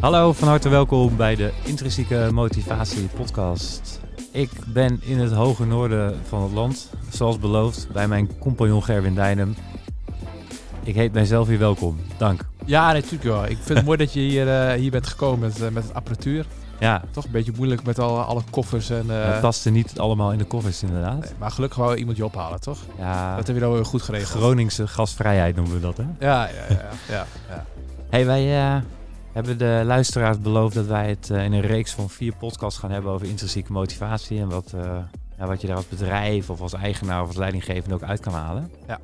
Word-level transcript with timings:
Hallo, 0.00 0.32
van 0.32 0.48
harte 0.48 0.68
welkom 0.68 1.16
bij 1.16 1.36
de 1.36 1.52
Intrinsieke 1.64 2.28
Motivatie 2.32 3.06
Podcast. 3.06 4.00
Ik 4.30 4.50
ben 4.66 5.00
in 5.02 5.18
het 5.18 5.32
hoge 5.32 5.64
noorden 5.64 6.20
van 6.28 6.42
het 6.42 6.52
land, 6.52 6.90
zoals 7.10 7.38
beloofd, 7.38 7.88
bij 7.92 8.08
mijn 8.08 8.38
compagnon 8.38 8.82
Gerwin 8.82 9.14
Dijnem. 9.14 9.54
Ik 10.82 10.94
heet 10.94 11.12
mijzelf 11.12 11.48
hier 11.48 11.58
welkom. 11.58 11.98
Dank. 12.18 12.46
Ja, 12.64 12.92
natuurlijk 12.92 13.22
wel. 13.22 13.44
Ik 13.44 13.56
vind 13.60 13.78
het 13.78 13.84
mooi 13.84 13.98
dat 13.98 14.12
je 14.12 14.20
hier, 14.20 14.46
uh, 14.46 14.72
hier 14.72 14.90
bent 14.90 15.06
gekomen 15.06 15.38
met, 15.38 15.60
uh, 15.60 15.68
met 15.68 15.82
het 15.82 15.94
apparatuur. 15.94 16.46
Ja. 16.78 17.02
Toch 17.10 17.24
een 17.24 17.30
beetje 17.30 17.52
moeilijk 17.56 17.84
met 17.84 17.98
al, 17.98 18.20
alle 18.20 18.42
koffers. 18.50 18.90
En, 18.90 19.06
uh, 19.06 19.24
het 19.24 19.40
paste 19.40 19.70
niet 19.70 19.98
allemaal 19.98 20.32
in 20.32 20.38
de 20.38 20.44
koffers 20.44 20.82
inderdaad. 20.82 21.20
Nee, 21.20 21.30
maar 21.38 21.50
gelukkig 21.50 21.78
wel 21.78 21.94
iemand 21.96 22.16
je 22.16 22.24
ophalen, 22.24 22.60
toch? 22.60 22.78
Ja. 22.98 23.36
Dat 23.36 23.46
heb 23.46 23.56
je 23.56 23.62
dan 23.62 23.72
weer 23.72 23.84
goed 23.84 24.02
geregeld. 24.02 24.42
Groningse 24.42 24.86
gasvrijheid 24.86 25.56
noemen 25.56 25.74
we 25.74 25.80
dat, 25.80 25.96
hè? 25.96 26.04
Ja, 26.18 26.46
ja, 26.46 26.74
ja. 26.74 26.90
ja, 27.08 27.26
ja. 27.48 27.64
hey, 28.10 28.26
wij 28.26 28.82
hebben 29.36 29.58
de 29.58 29.82
luisteraars 29.84 30.38
beloofd 30.38 30.74
dat 30.74 30.86
wij 30.86 31.08
het 31.08 31.28
in 31.28 31.52
een 31.52 31.60
reeks 31.60 31.92
van 31.92 32.10
vier 32.10 32.34
podcasts 32.34 32.78
gaan 32.78 32.90
hebben 32.90 33.12
over 33.12 33.26
intrinsieke 33.26 33.72
motivatie. 33.72 34.40
En 34.40 34.48
wat, 34.48 34.74
ja, 35.38 35.46
wat 35.46 35.60
je 35.60 35.66
daar 35.66 35.76
als 35.76 35.88
bedrijf 35.88 36.50
of 36.50 36.60
als 36.60 36.72
eigenaar 36.72 37.22
of 37.22 37.26
als 37.26 37.36
leidinggevende 37.36 37.94
ook 37.94 38.02
uit 38.02 38.20
kan 38.20 38.32
halen. 38.32 38.70
Ja. 38.86 39.00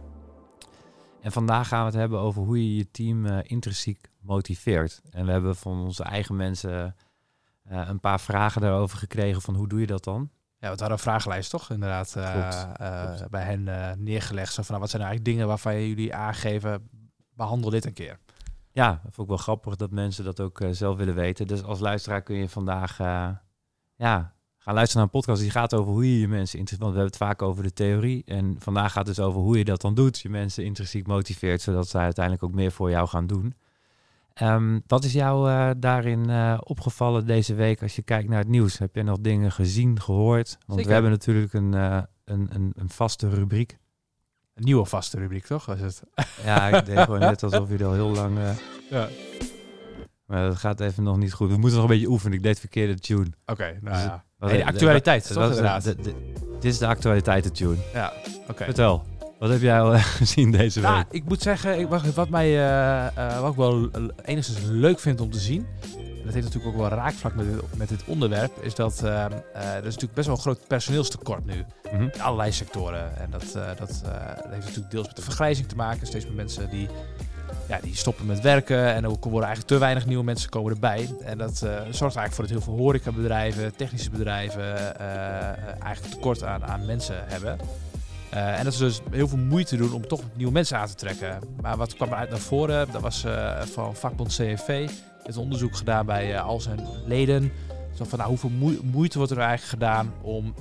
En 1.21 1.33
vandaag 1.33 1.69
gaan 1.69 1.81
we 1.81 1.87
het 1.87 1.95
hebben 1.95 2.19
over 2.19 2.43
hoe 2.43 2.69
je 2.69 2.77
je 2.77 2.91
team 2.91 3.27
uh, 3.27 3.39
intrinsiek 3.43 4.09
motiveert. 4.21 5.01
En 5.11 5.27
we 5.27 5.33
hebben 5.33 5.57
van 5.57 5.81
onze 5.81 6.03
eigen 6.03 6.37
mensen 6.37 6.97
uh, 7.71 7.89
een 7.89 8.01
paar 8.01 8.21
vragen 8.21 8.61
daarover 8.61 8.99
gekregen 8.99 9.43
van 9.43 9.55
hoe 9.55 9.69
doe 9.69 9.80
je 9.80 9.87
dat 9.87 10.05
dan? 10.05 10.30
Ja, 10.59 10.59
we 10.59 10.67
hadden 10.67 10.91
een 10.91 10.99
vragenlijst 10.99 11.51
toch 11.51 11.71
inderdaad 11.71 12.13
Klopt. 12.13 13.30
bij 13.30 13.45
hen 13.45 13.65
neergelegd. 14.03 14.53
Zo 14.53 14.63
van, 14.63 14.71
nou, 14.71 14.80
wat 14.80 14.91
zijn 14.91 15.03
nou 15.03 15.15
eigenlijk 15.15 15.25
dingen 15.25 15.47
waarvan 15.47 15.89
jullie 15.89 16.15
aangeven, 16.15 16.89
behandel 17.35 17.71
dit 17.71 17.85
een 17.85 17.93
keer. 17.93 18.19
Ja, 18.73 18.90
dat 18.90 19.15
vond 19.15 19.28
ik 19.28 19.34
wel 19.34 19.37
grappig 19.37 19.76
dat 19.76 19.90
mensen 19.90 20.24
dat 20.24 20.40
ook 20.40 20.60
zelf 20.70 20.96
willen 20.96 21.15
weten. 21.15 21.46
Dus 21.46 21.62
als 21.62 21.80
luisteraar 21.80 22.23
kun 22.23 22.37
je 22.37 22.48
vandaag 22.48 22.98
ja, 23.96 24.34
gaan 24.59 24.74
luisteren 24.74 24.96
naar 24.96 25.15
een 25.15 25.20
podcast 25.20 25.42
die 25.42 25.51
gaat 25.51 25.74
over 25.74 25.92
hoe 25.92 26.12
je 26.12 26.20
je 26.20 26.28
mensen 26.28 26.59
intrinsiek... 26.59 26.80
Want 26.80 26.93
we 26.95 27.00
hebben 27.00 27.18
het 27.18 27.28
vaak 27.28 27.43
over 27.43 27.62
de 27.62 27.73
theorie. 27.73 28.23
En 28.24 28.56
vandaag 28.59 28.93
gaat 28.93 29.06
het 29.06 29.16
dus 29.16 29.24
over 29.24 29.40
hoe 29.40 29.59
je 29.59 29.65
dat 29.65 29.80
dan 29.80 29.95
doet. 29.95 30.20
Je 30.20 30.28
mensen 30.28 30.65
intrinsiek 30.65 31.06
motiveert, 31.06 31.60
zodat 31.60 31.88
zij 31.88 32.02
uiteindelijk 32.02 32.45
ook 32.45 32.54
meer 32.54 32.73
voor 32.73 32.90
jou 32.90 33.09
gaan 33.09 33.26
doen. 33.26 33.54
Um, 34.43 34.82
wat 34.87 35.04
is 35.04 35.12
jou 35.12 35.50
uh, 35.50 35.70
daarin 35.78 36.28
uh, 36.28 36.59
opgevallen 36.60 37.26
deze 37.26 37.54
week 37.54 37.82
als 37.82 37.96
je 37.96 38.02
kijkt 38.02 38.28
naar 38.28 38.38
het 38.38 38.48
nieuws? 38.48 38.78
Heb 38.78 38.95
je 38.95 39.02
nog 39.02 39.18
dingen 39.20 39.52
gezien, 39.52 40.00
gehoord? 40.00 40.59
Want 40.66 40.78
Zeker. 40.78 40.87
we 40.87 40.93
hebben 40.93 41.10
natuurlijk 41.10 41.52
een, 41.52 41.73
uh, 41.73 42.02
een, 42.24 42.48
een, 42.50 42.73
een, 42.74 42.88
vaste 42.88 43.28
rubriek. 43.28 43.78
Een 44.55 44.65
nieuwe 44.65 44.85
vaste 44.85 45.19
rubriek, 45.19 45.47
toch? 45.47 45.67
Was 45.67 45.81
het? 45.81 46.03
Ja, 46.45 46.69
ik 46.69 46.85
deed 46.85 46.99
gewoon 46.99 47.19
net 47.19 47.43
alsof 47.43 47.69
je 47.69 47.79
er 47.79 47.85
al 47.85 47.93
heel 47.93 48.11
lang... 48.11 48.39
ja. 48.91 49.09
Maar 50.27 50.49
dat 50.49 50.57
gaat 50.57 50.81
even 50.81 51.03
nog 51.03 51.17
niet 51.17 51.33
goed. 51.33 51.51
We 51.51 51.57
moeten 51.57 51.79
nog 51.79 51.89
een 51.89 51.95
beetje 51.95 52.09
oefenen. 52.11 52.37
Ik 52.37 52.43
deed 52.43 52.61
verkeerde 52.61 52.95
tune. 52.95 53.21
Oké, 53.21 53.53
okay, 53.53 53.79
nou 53.80 53.95
Dus 53.95 54.05
ja. 54.05 54.25
Nee, 54.39 54.57
de 54.57 54.65
actualiteit, 54.65 55.29
de, 55.29 55.35
toch 55.35 55.49
inderdaad? 55.49 55.85
de, 55.85 55.95
dit 56.61 56.73
is 56.73 56.79
de 56.79 56.87
actualiteiten 56.87 57.53
tune. 57.53 57.77
Ja, 57.93 58.13
oké. 58.41 58.51
Okay. 58.51 58.67
Vertel. 58.67 59.05
Wat 59.39 59.51
heb 59.51 59.61
jij 59.61 59.80
al 59.80 59.99
gezien 60.21 60.51
deze 60.51 60.80
week? 60.80 60.91
Nou, 60.91 61.05
ik 61.11 61.25
moet 61.25 61.43
zeggen, 61.43 61.79
ik, 61.79 61.89
wat, 61.89 62.15
wat 62.15 62.29
mij 62.29 62.49
uh, 62.49 63.07
uh, 63.19 63.41
wat 63.41 63.51
ik 63.51 63.57
wel 63.57 63.91
enigszins 64.25 64.59
leuk 64.62 64.99
vind 64.99 65.21
om 65.21 65.31
te 65.31 65.39
zien, 65.39 65.67
en 65.97 66.02
dat 66.25 66.34
heeft 66.34 66.47
natuurlijk 66.47 66.75
ook 66.75 66.81
wel 66.81 66.98
raakvlak 66.98 67.34
met 67.34 67.47
dit, 67.53 67.76
met 67.76 67.88
dit 67.88 68.04
onderwerp, 68.06 68.53
is 68.60 68.75
dat 68.75 69.00
uh, 69.04 69.25
er 69.54 69.76
is 69.76 69.82
natuurlijk 69.84 70.15
best 70.15 70.26
wel 70.26 70.37
een 70.37 70.42
groot 70.42 70.66
personeelstekort 70.66 71.44
nu 71.44 71.65
Mhm. 71.92 72.03
in 72.03 72.22
allerlei 72.22 72.53
sectoren. 72.53 73.16
En 73.16 73.31
dat, 73.31 73.53
dat, 73.53 73.78
dat 73.78 74.50
heeft 74.50 74.65
natuurlijk 74.65 74.91
deels 74.91 75.06
met 75.06 75.16
de 75.16 75.22
vergrijzing 75.22 75.69
te 75.69 75.76
maken. 75.76 76.06
Steeds 76.06 76.25
meer 76.25 76.34
mensen 76.34 76.70
die, 76.70 76.88
ja, 77.69 77.78
die 77.82 77.97
stoppen 77.97 78.26
met 78.26 78.41
werken 78.41 78.94
en 78.94 79.06
ook 79.06 79.22
worden 79.25 79.44
eigenlijk 79.47 79.69
te 79.69 79.78
weinig 79.78 80.06
nieuwe 80.06 80.25
mensen 80.25 80.50
komen 80.50 80.72
erbij. 80.72 81.09
En 81.25 81.38
dat 81.38 81.56
zorgt 81.91 82.00
eigenlijk 82.16 82.32
voor 82.32 82.44
dat 82.44 82.53
heel 82.53 82.61
veel 82.61 82.77
horecabedrijven, 82.77 83.77
technische 83.77 84.11
bedrijven 84.11 84.99
eigenlijk 85.82 86.15
tekort 86.15 86.44
aan, 86.44 86.65
aan 86.65 86.87
mensen 86.87 87.16
hebben. 87.27 87.59
Uh, 88.34 88.59
en 88.59 88.65
dat 88.65 88.75
ze 88.75 88.84
dus 88.84 89.00
heel 89.10 89.28
veel 89.28 89.38
moeite 89.38 89.76
doen 89.76 89.93
om 89.93 90.06
toch 90.06 90.20
nieuwe 90.34 90.53
mensen 90.53 90.78
aan 90.78 90.87
te 90.87 90.94
trekken. 90.94 91.38
Maar 91.60 91.76
wat 91.76 91.94
kwam 91.94 92.09
eruit 92.09 92.31
naar 92.31 92.38
voren? 92.38 92.93
Dat 92.93 93.00
was 93.00 93.25
uh, 93.25 93.60
van 93.60 93.97
vakbond 93.97 94.28
CFV. 94.28 94.91
Het 95.22 95.37
onderzoek 95.37 95.76
gedaan 95.76 96.06
bij 96.06 96.32
uh, 96.32 96.44
al 96.44 96.60
zijn 96.60 96.87
leden. 97.06 97.53
Zo 97.94 98.04
van, 98.04 98.19
nou, 98.19 98.31
hoeveel 98.31 98.50
moeite 98.82 99.19
wordt 99.19 99.32
er 99.32 99.38
eigenlijk 99.38 99.69
gedaan 99.69 100.12
om 100.22 100.54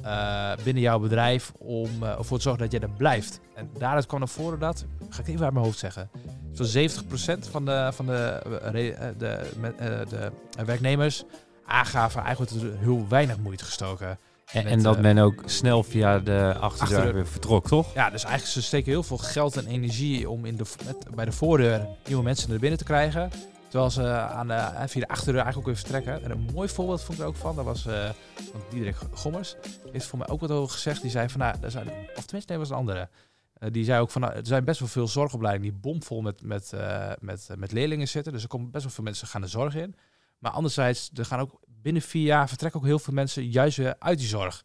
binnen 0.64 0.84
jouw 0.84 1.00
bedrijf 1.00 1.52
om 1.58 2.04
ervoor 2.04 2.38
te 2.38 2.44
zorgen 2.44 2.62
dat 2.62 2.72
jij 2.72 2.82
er 2.82 2.96
blijft? 2.98 3.40
En 3.56 3.70
daaruit 3.78 4.06
kwam 4.06 4.20
naar 4.20 4.30
voren 4.30 4.60
dat, 4.60 4.86
ga 5.10 5.22
ik 5.22 5.28
even 5.28 5.44
uit 5.44 5.54
mijn 5.54 5.66
hoofd 5.66 5.80
zeggen, 5.80 6.10
zo'n 6.52 6.90
70% 6.90 7.50
van 7.52 7.66
de, 7.66 7.90
van 7.94 8.06
de, 8.06 8.42
de, 9.18 9.56
de, 10.10 10.32
werknemers 10.66 11.24
aangaven 11.66 12.22
eigenlijk 12.22 12.52
er 12.52 12.78
heel 12.80 13.06
weinig 13.10 13.38
moeite 13.38 13.64
gestoken. 13.64 14.18
En, 14.54 14.64
Met, 14.64 14.74
en, 14.74 14.84
dat 14.84 14.96
uh, 14.96 15.02
men 15.02 15.18
ook 15.18 15.44
snel 15.46 15.84
via 15.84 16.20
de 16.20 16.56
achterdeur 16.60 16.62
achterdeur. 16.62 17.14
weer 17.14 17.28
vertrok, 17.28 17.68
toch? 17.68 17.94
Ja, 17.94 18.10
dus 18.10 18.24
eigenlijk 18.24 18.54
ze 18.54 18.62
steken 18.62 18.92
heel 18.92 19.04
veel 19.04 19.18
geld 19.18 19.58
en 19.58 19.68
energie 19.68 20.30
om 20.30 20.46
in 20.46 20.56
de, 20.56 20.64
met, 20.86 21.16
bij 21.16 21.26
de 21.26 21.32
voordeur 21.32 21.88
nieuwe 22.06 22.24
mensen 22.24 22.50
naar 22.50 22.60
binnen 22.60 22.78
te 22.78 22.84
krijgen. 22.84 23.32
Terwijl 23.70 23.92
ze 23.92 24.08
aan 24.18 24.48
de, 24.48 24.88
via 24.88 25.02
de 25.02 25.08
achterdeur 25.08 25.42
eigenlijk 25.42 25.58
ook 25.58 25.66
weer 25.66 25.76
vertrekken. 25.76 26.24
En 26.24 26.32
een 26.32 26.50
mooi 26.54 26.70
voorbeeld 26.70 27.04
vond 27.04 27.18
ik 27.18 27.24
er 27.24 27.30
ook 27.30 27.36
van. 27.36 27.56
Dat 27.56 27.66
was 27.66 27.86
uh, 27.86 28.10
van 28.52 28.62
Diederik 28.70 28.96
Gommers. 29.14 29.56
Die 29.62 29.92
heeft 29.92 30.06
voor 30.06 30.20
mij 30.20 30.28
ook 30.28 30.40
wat 30.40 30.52
over 30.52 30.74
gezegd. 30.74 31.02
Die 31.02 31.12
zei 31.12 31.30
van, 31.30 31.40
nou, 31.40 31.56
er 31.62 31.72
zijn, 31.72 31.88
of 31.88 32.26
tenminste, 32.26 32.52
nee, 32.52 32.58
was 32.58 32.70
een 32.70 32.76
andere. 32.76 33.10
Uh, 33.60 33.70
die 33.72 33.84
zei 33.84 34.02
ook 34.02 34.12
van, 34.12 34.22
nou, 34.22 34.34
er 34.34 34.46
zijn 34.46 34.64
best 34.64 34.80
wel 34.80 34.90
veel 34.90 35.08
zorgopleidingen 35.08 35.72
die 35.72 35.82
bomvol 35.82 36.22
met, 36.22 36.44
met, 36.44 36.72
uh, 36.76 37.12
met, 37.20 37.50
met 37.58 37.72
leerlingen 37.72 38.08
zitten. 38.08 38.34
Dus 38.34 38.44
er 38.44 38.48
komen 38.48 38.72
best 38.72 38.84
wel 38.84 38.94
veel 38.94 39.04
mensen 39.04 39.28
gaan 39.28 39.42
de 39.42 39.48
zorg 39.48 39.76
in. 39.76 39.96
Maar 40.40 40.52
anderzijds, 40.52 41.10
er 41.14 41.26
gaan 41.26 41.40
ook 41.40 41.60
binnen 41.82 42.02
vier 42.02 42.26
jaar 42.26 42.48
vertrekken 42.48 42.80
ook 42.80 42.86
heel 42.86 43.00
veel 43.00 43.14
mensen 43.14 43.50
juist 43.50 43.78
weer 43.78 43.96
uit 44.00 44.18
die 44.18 44.28
zorg. 44.28 44.64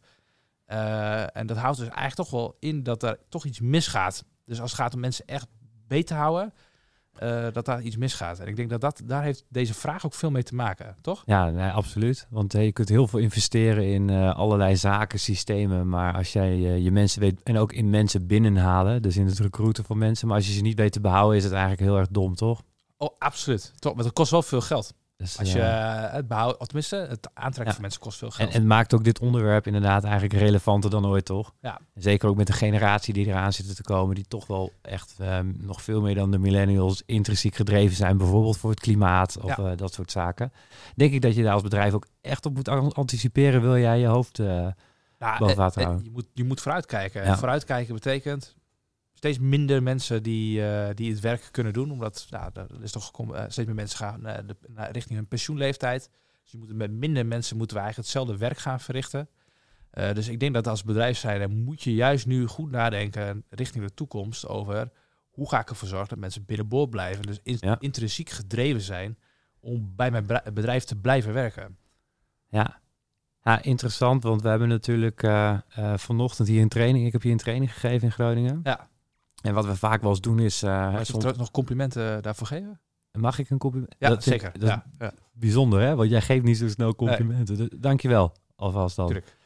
Uh, 0.67 1.37
en 1.37 1.47
dat 1.47 1.57
houdt 1.57 1.77
dus 1.77 1.87
eigenlijk 1.87 2.15
toch 2.15 2.29
wel 2.29 2.57
in 2.59 2.83
dat 2.83 3.03
er 3.03 3.19
toch 3.29 3.45
iets 3.45 3.59
misgaat. 3.59 4.23
Dus 4.45 4.61
als 4.61 4.71
het 4.71 4.79
gaat 4.79 4.93
om 4.93 4.99
mensen 4.99 5.25
echt 5.25 5.47
beter 5.87 6.15
houden, 6.15 6.53
uh, 7.23 7.47
dat 7.51 7.65
daar 7.65 7.81
iets 7.81 7.97
misgaat. 7.97 8.39
En 8.39 8.47
ik 8.47 8.55
denk 8.55 8.69
dat, 8.69 8.81
dat 8.81 9.01
daar 9.05 9.23
heeft 9.23 9.45
deze 9.49 9.73
vraag 9.73 10.05
ook 10.05 10.13
veel 10.13 10.31
mee 10.31 10.43
te 10.43 10.55
maken, 10.55 10.95
toch? 11.01 11.23
Ja, 11.25 11.49
nee, 11.49 11.69
absoluut. 11.69 12.27
Want 12.29 12.53
hey, 12.53 12.65
je 12.65 12.71
kunt 12.71 12.89
heel 12.89 13.07
veel 13.07 13.19
investeren 13.19 13.85
in 13.85 14.07
uh, 14.07 14.35
allerlei 14.35 14.75
zaken, 14.75 15.19
systemen. 15.19 15.89
Maar 15.89 16.13
als 16.13 16.33
jij 16.33 16.57
je 16.57 16.91
mensen 16.91 17.21
weet, 17.21 17.43
en 17.43 17.57
ook 17.57 17.73
in 17.73 17.89
mensen 17.89 18.27
binnenhalen, 18.27 19.01
dus 19.01 19.17
in 19.17 19.25
het 19.25 19.39
recruiten 19.39 19.83
van 19.83 19.97
mensen. 19.97 20.27
Maar 20.27 20.37
als 20.37 20.47
je 20.47 20.53
ze 20.53 20.61
niet 20.61 20.77
weet 20.77 20.91
te 20.91 21.01
behouden, 21.01 21.37
is 21.37 21.43
het 21.43 21.53
eigenlijk 21.53 21.81
heel 21.81 21.97
erg 21.97 22.07
dom, 22.07 22.35
toch? 22.35 22.61
Oh, 22.97 23.15
absoluut. 23.19 23.73
Toch, 23.79 23.95
maar 23.95 24.03
dat 24.03 24.13
kost 24.13 24.31
wel 24.31 24.41
veel 24.41 24.61
geld. 24.61 24.93
Dus, 25.17 25.39
Als 25.39 25.51
je 25.51 25.59
uh, 25.59 26.11
het 26.11 26.27
behoudt, 26.27 26.57
of 26.57 26.65
tenminste, 26.65 26.95
het 26.95 27.29
aantrekken 27.33 27.65
ja. 27.65 27.71
van 27.71 27.81
mensen 27.81 28.01
kost 28.01 28.17
veel 28.17 28.31
geld. 28.31 28.49
En, 28.49 28.55
en 28.55 28.67
maakt 28.67 28.93
ook 28.93 29.03
dit 29.03 29.19
onderwerp 29.19 29.67
inderdaad 29.67 30.03
eigenlijk 30.03 30.33
relevanter 30.33 30.89
dan 30.89 31.05
ooit, 31.05 31.25
toch? 31.25 31.53
Ja. 31.61 31.79
Zeker 31.95 32.29
ook 32.29 32.35
met 32.35 32.47
de 32.47 32.53
generatie 32.53 33.13
die 33.13 33.25
eraan 33.25 33.53
zitten 33.53 33.75
te 33.75 33.83
komen, 33.83 34.15
die 34.15 34.27
toch 34.27 34.47
wel 34.47 34.71
echt 34.81 35.15
um, 35.21 35.57
nog 35.59 35.81
veel 35.81 36.01
meer 36.01 36.15
dan 36.15 36.31
de 36.31 36.37
millennials 36.37 37.03
intrinsiek 37.05 37.55
gedreven 37.55 37.95
zijn, 37.95 38.17
bijvoorbeeld 38.17 38.57
voor 38.57 38.69
het 38.69 38.79
klimaat 38.79 39.37
of 39.41 39.57
ja. 39.57 39.71
uh, 39.71 39.77
dat 39.77 39.93
soort 39.93 40.11
zaken. 40.11 40.51
Denk 40.95 41.13
ik 41.13 41.21
dat 41.21 41.35
je 41.35 41.43
daar 41.43 41.53
als 41.53 41.63
bedrijf 41.63 41.93
ook 41.93 42.07
echt 42.21 42.45
op 42.45 42.55
moet 42.55 42.69
anticiperen, 42.95 43.61
wil 43.61 43.77
jij 43.77 43.99
je 43.99 44.07
hoofd 44.07 44.39
uh, 44.39 44.67
nou, 45.19 45.37
boven 45.37 45.55
water 45.55 45.81
houden? 45.83 46.03
Je 46.03 46.11
moet, 46.11 46.27
je 46.33 46.43
moet 46.43 46.61
vooruitkijken. 46.61 47.21
Ja. 47.21 47.27
En 47.27 47.37
vooruitkijken 47.37 47.93
betekent 47.93 48.55
steeds 49.17 49.39
minder 49.39 49.83
mensen 49.83 50.23
die, 50.23 50.59
uh, 50.59 50.87
die 50.93 51.11
het 51.11 51.19
werk 51.19 51.49
kunnen 51.51 51.73
doen. 51.73 51.91
Omdat 51.91 52.27
nou, 52.29 52.51
er 52.53 52.83
is 52.83 52.91
toch 52.91 53.11
uh, 53.19 53.43
steeds 53.47 53.67
meer 53.67 53.75
mensen 53.75 53.97
gaan 53.97 54.27
uh, 54.27 54.33
de, 54.45 54.55
richting 54.91 55.15
hun 55.15 55.27
pensioenleeftijd. 55.27 56.09
Dus 56.41 56.51
je 56.51 56.57
moet, 56.57 56.73
met 56.73 56.91
minder 56.91 57.25
mensen 57.25 57.57
moeten 57.57 57.75
we 57.77 57.81
eigenlijk 57.81 58.11
hetzelfde 58.11 58.45
werk 58.45 58.57
gaan 58.57 58.79
verrichten. 58.79 59.29
Dus 60.13 60.27
ik 60.27 60.39
denk 60.39 60.53
dat 60.53 60.67
als 60.67 60.83
bedrijf 60.83 61.17
zijn, 61.17 61.63
moet 61.63 61.83
je 61.83 61.93
juist 61.93 62.25
nu 62.25 62.45
goed 62.45 62.71
nadenken 62.71 63.43
richting 63.49 63.83
de 63.85 63.93
toekomst 63.93 64.47
over 64.47 64.91
hoe 65.29 65.49
ga 65.49 65.59
ik 65.59 65.69
ervoor 65.69 65.87
zorgen 65.87 66.09
dat 66.09 66.17
mensen 66.17 66.45
binnenboord 66.45 66.89
blijven. 66.89 67.21
Dus 67.25 67.39
in, 67.43 67.57
ja. 67.59 67.77
intrinsiek 67.79 68.29
gedreven 68.29 68.81
zijn 68.81 69.17
om 69.59 69.93
bij 69.95 70.11
mijn 70.11 70.25
bedrijf 70.53 70.83
te 70.83 70.95
blijven 70.95 71.33
werken. 71.33 71.77
Ja. 72.49 72.79
Ja, 73.43 73.61
interessant, 73.61 74.23
want 74.23 74.41
we 74.41 74.49
hebben 74.49 74.67
natuurlijk 74.67 75.23
uh, 75.23 75.57
uh, 75.79 75.97
vanochtend 75.97 76.47
hier 76.47 76.61
een 76.61 76.69
training. 76.69 77.05
Ik 77.05 77.11
heb 77.11 77.21
hier 77.21 77.31
een 77.31 77.37
training 77.37 77.73
gegeven 77.73 78.07
in 78.07 78.13
Groningen. 78.13 78.59
Ja. 78.63 78.89
En 79.41 79.53
wat 79.53 79.65
we 79.65 79.75
vaak 79.75 80.01
wel 80.01 80.09
eens 80.09 80.21
doen 80.21 80.39
is... 80.39 80.63
Uh, 80.63 80.91
Mag 80.91 80.99
je 80.99 81.05
soms... 81.05 81.37
nog 81.37 81.51
complimenten 81.51 82.21
daarvoor 82.21 82.47
geven? 82.47 82.81
Mag 83.11 83.39
ik 83.39 83.49
een 83.49 83.57
compliment? 83.57 83.95
Ja, 83.99 84.09
dat 84.09 84.23
zeker. 84.23 84.51
Dat 84.59 84.69
ja, 84.69 84.85
ja. 84.99 85.13
bijzonder, 85.33 85.81
hè? 85.81 85.95
Want 85.95 86.09
jij 86.09 86.21
geeft 86.21 86.43
niet 86.43 86.57
zo 86.57 86.67
snel 86.67 86.95
complimenten. 86.95 87.57
Nee. 87.57 87.69
Dank 87.79 88.01
je 88.01 88.07
wel, 88.07 88.33
alvast 88.55 88.95
dan. 88.95 89.05
Tuurlijk. 89.05 89.37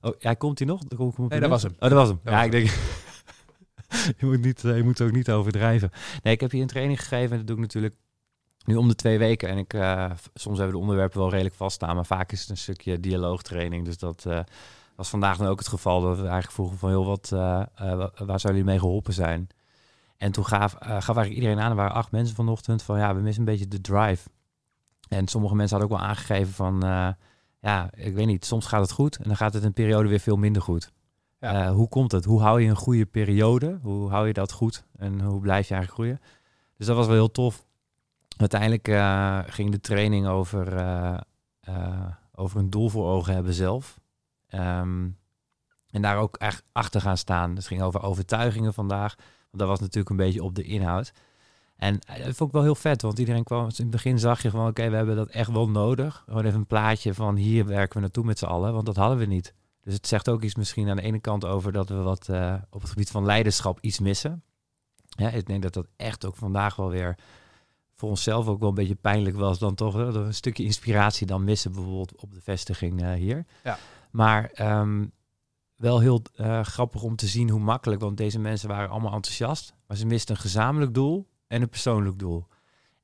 Oh, 0.00 0.14
ja, 0.18 0.34
komt 0.34 0.58
hij 0.58 0.68
nog? 0.68 0.80
Nee, 1.28 1.40
dat 1.40 1.50
was 1.50 1.62
hem. 1.62 1.72
Oh, 1.72 1.78
dat 1.78 1.92
was 1.92 2.08
hem. 2.08 2.20
Dat 2.22 2.32
ja, 2.32 2.36
was 2.38 2.44
ik 2.46 2.52
denk... 2.52 2.68
je, 4.18 4.26
moet 4.26 4.42
niet, 4.42 4.60
je 4.60 4.82
moet 4.82 5.00
ook 5.00 5.12
niet 5.12 5.30
overdrijven. 5.30 5.90
Nee, 6.22 6.34
ik 6.34 6.40
heb 6.40 6.50
hier 6.50 6.62
een 6.62 6.66
training 6.66 7.00
gegeven 7.00 7.30
en 7.30 7.36
dat 7.36 7.46
doe 7.46 7.56
ik 7.56 7.62
natuurlijk 7.62 7.94
nu 8.64 8.76
om 8.76 8.88
de 8.88 8.94
twee 8.94 9.18
weken. 9.18 9.48
En 9.48 9.58
ik, 9.58 9.74
uh, 9.74 10.10
soms 10.34 10.58
hebben 10.58 10.74
de 10.74 10.80
onderwerpen 10.80 11.18
wel 11.18 11.30
redelijk 11.30 11.54
vaststaan, 11.54 11.94
maar 11.94 12.06
vaak 12.06 12.32
is 12.32 12.40
het 12.40 12.50
een 12.50 12.56
stukje 12.56 13.00
dialoogtraining. 13.00 13.84
Dus 13.84 13.98
dat 13.98 14.24
uh, 14.28 14.40
was 14.96 15.08
vandaag 15.08 15.36
dan 15.36 15.46
ook 15.46 15.58
het 15.58 15.68
geval. 15.68 16.00
Dat 16.00 16.16
we 16.16 16.22
eigenlijk 16.22 16.52
vroegen 16.52 16.78
van, 16.78 16.88
heel 16.88 17.04
wat, 17.04 17.30
uh, 17.34 17.40
waar 17.78 18.10
zouden 18.16 18.40
jullie 18.40 18.64
mee 18.64 18.78
geholpen 18.78 19.12
zijn? 19.12 19.48
En 20.16 20.32
toen 20.32 20.46
gaf, 20.46 20.72
gaf 20.78 20.88
eigenlijk 20.88 21.34
iedereen 21.34 21.60
aan, 21.60 21.70
er 21.70 21.76
waren 21.76 21.94
acht 21.94 22.10
mensen 22.10 22.36
vanochtend, 22.36 22.82
van 22.82 22.98
ja, 22.98 23.14
we 23.14 23.20
missen 23.20 23.42
een 23.42 23.52
beetje 23.52 23.68
de 23.68 23.80
drive. 23.80 24.28
En 25.08 25.28
sommige 25.28 25.54
mensen 25.54 25.78
hadden 25.78 25.96
ook 25.96 26.02
wel 26.02 26.10
aangegeven 26.10 26.52
van, 26.52 26.82
eh, 26.82 27.08
ja, 27.60 27.90
ik 27.94 28.14
weet 28.14 28.26
niet, 28.26 28.44
soms 28.44 28.66
gaat 28.66 28.80
het 28.80 28.92
goed 28.92 29.16
en 29.16 29.24
dan 29.24 29.36
gaat 29.36 29.54
het 29.54 29.64
een 29.64 29.72
periode 29.72 30.08
weer 30.08 30.20
veel 30.20 30.36
minder 30.36 30.62
goed. 30.62 30.92
Ja. 31.40 31.66
Eh, 31.66 31.72
hoe 31.72 31.88
komt 31.88 32.12
het? 32.12 32.24
Hoe 32.24 32.40
hou 32.40 32.62
je 32.62 32.68
een 32.68 32.76
goede 32.76 33.06
periode? 33.06 33.78
Hoe 33.82 34.10
hou 34.10 34.26
je 34.26 34.32
dat 34.32 34.52
goed? 34.52 34.84
En 34.96 35.20
hoe 35.20 35.40
blijf 35.40 35.68
je 35.68 35.74
eigenlijk 35.74 35.92
groeien? 35.92 36.20
Dus 36.76 36.86
dat 36.86 36.96
was 36.96 37.06
wel 37.06 37.14
heel 37.14 37.30
tof. 37.30 37.64
Uiteindelijk 38.36 38.88
eh, 38.88 39.38
ging 39.46 39.70
de 39.70 39.80
training 39.80 40.26
over, 40.26 40.76
eh, 40.76 41.16
eh, 41.60 42.06
over 42.34 42.60
een 42.60 42.70
doel 42.70 42.88
voor 42.88 43.06
ogen 43.06 43.34
hebben 43.34 43.52
zelf. 43.52 44.00
Ehm, 44.54 45.08
en 45.90 46.02
daar 46.02 46.18
ook 46.18 46.36
echt 46.36 46.62
achter 46.72 47.00
gaan 47.00 47.16
staan. 47.16 47.56
Het 47.56 47.66
ging 47.66 47.82
over 47.82 48.02
overtuigingen 48.02 48.74
vandaag. 48.74 49.14
Want 49.16 49.58
dat 49.58 49.68
was 49.68 49.80
natuurlijk 49.80 50.10
een 50.10 50.16
beetje 50.16 50.42
op 50.42 50.54
de 50.54 50.62
inhoud. 50.62 51.12
En 51.76 51.98
eh, 51.98 52.24
dat 52.24 52.34
vond 52.34 52.48
ik 52.48 52.54
wel 52.54 52.62
heel 52.62 52.74
vet, 52.74 53.02
want 53.02 53.18
iedereen 53.18 53.44
kwam... 53.44 53.62
In 53.62 53.72
het 53.76 53.90
begin 53.90 54.18
zag 54.18 54.42
je 54.42 54.50
gewoon, 54.50 54.68
oké, 54.68 54.90
we 54.90 54.96
hebben 54.96 55.16
dat 55.16 55.28
echt 55.28 55.50
wel 55.50 55.68
nodig. 55.68 56.22
Gewoon 56.26 56.44
even 56.44 56.58
een 56.58 56.66
plaatje 56.66 57.14
van 57.14 57.36
hier 57.36 57.66
werken 57.66 57.94
we 57.94 58.00
naartoe 58.00 58.24
met 58.24 58.38
z'n 58.38 58.44
allen. 58.44 58.72
Want 58.72 58.86
dat 58.86 58.96
hadden 58.96 59.18
we 59.18 59.24
niet. 59.24 59.54
Dus 59.80 59.94
het 59.94 60.06
zegt 60.06 60.28
ook 60.28 60.42
iets 60.42 60.54
misschien 60.54 60.88
aan 60.88 60.96
de 60.96 61.02
ene 61.02 61.20
kant 61.20 61.44
over 61.44 61.72
dat 61.72 61.88
we 61.88 61.94
wat 61.94 62.28
eh, 62.28 62.54
op 62.70 62.80
het 62.80 62.90
gebied 62.90 63.10
van 63.10 63.24
leiderschap 63.24 63.78
iets 63.80 63.98
missen. 63.98 64.42
Ja, 65.08 65.30
ik 65.30 65.46
denk 65.46 65.62
dat 65.62 65.72
dat 65.72 65.86
echt 65.96 66.26
ook 66.26 66.36
vandaag 66.36 66.76
wel 66.76 66.88
weer 66.88 67.16
voor 67.94 68.08
onszelf 68.08 68.48
ook 68.48 68.60
wel 68.60 68.68
een 68.68 68.74
beetje 68.74 68.94
pijnlijk 68.94 69.36
was 69.36 69.58
dan 69.58 69.74
toch 69.74 69.94
we 69.94 70.02
een 70.02 70.34
stukje 70.34 70.64
inspiratie 70.64 71.26
dan 71.26 71.44
missen 71.44 71.72
bijvoorbeeld 71.72 72.16
op 72.16 72.32
de 72.32 72.40
vestiging 72.40 73.02
eh, 73.02 73.12
hier. 73.12 73.44
Ja. 73.64 73.78
Maar 74.14 74.50
ehm, 74.52 75.06
wel 75.76 76.00
heel 76.00 76.22
eh, 76.34 76.60
grappig 76.64 77.02
om 77.02 77.16
te 77.16 77.26
zien 77.26 77.50
hoe 77.50 77.60
makkelijk, 77.60 78.00
want 78.00 78.16
deze 78.16 78.38
mensen 78.38 78.68
waren 78.68 78.90
allemaal 78.90 79.12
enthousiast, 79.12 79.74
maar 79.86 79.96
ze 79.96 80.06
misten 80.06 80.34
een 80.34 80.40
gezamenlijk 80.40 80.94
doel 80.94 81.28
en 81.46 81.62
een 81.62 81.68
persoonlijk 81.68 82.18
doel. 82.18 82.46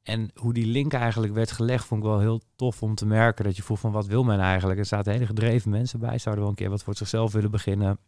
En 0.02 0.30
hoe 0.34 0.52
die 0.52 0.66
link 0.66 0.92
eigenlijk 0.92 1.32
werd 1.32 1.50
gelegd, 1.50 1.84
vond 1.84 2.02
ik 2.02 2.08
wel 2.08 2.18
heel 2.18 2.40
tof 2.56 2.82
om 2.82 2.94
te 2.94 3.06
merken. 3.06 3.44
Dat 3.44 3.56
je 3.56 3.62
voelt 3.62 3.80
van 3.80 3.92
wat 3.92 4.06
wil 4.06 4.24
men 4.24 4.40
eigenlijk? 4.40 4.78
Er 4.78 4.86
zaten 4.86 5.12
hele 5.12 5.26
gedreven 5.26 5.70
mensen 5.70 5.98
bij. 5.98 6.18
Zouden 6.18 6.44
wel 6.44 6.52
een 6.52 6.58
keer 6.58 6.70
wat 6.70 6.82
voor 6.82 6.96
zichzelf 6.96 7.32
willen 7.32 7.50
beginnen. 7.50 7.98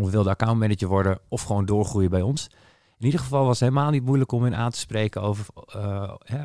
Of 0.00 0.10
wilde 0.10 0.30
accountmanager 0.30 0.88
worden. 0.88 1.18
Of 1.28 1.42
gewoon 1.42 1.64
doorgroeien 1.64 2.10
bij 2.10 2.22
ons. 2.22 2.46
In 2.98 3.04
ieder 3.04 3.20
geval 3.20 3.44
was 3.44 3.60
het 3.60 3.68
helemaal 3.68 3.90
niet 3.90 4.04
moeilijk 4.04 4.32
om 4.32 4.42
hen 4.42 4.56
aan 4.56 4.70
te 4.70 4.78
spreken 4.78 5.22
over... 5.22 5.46
hè, 6.18 6.44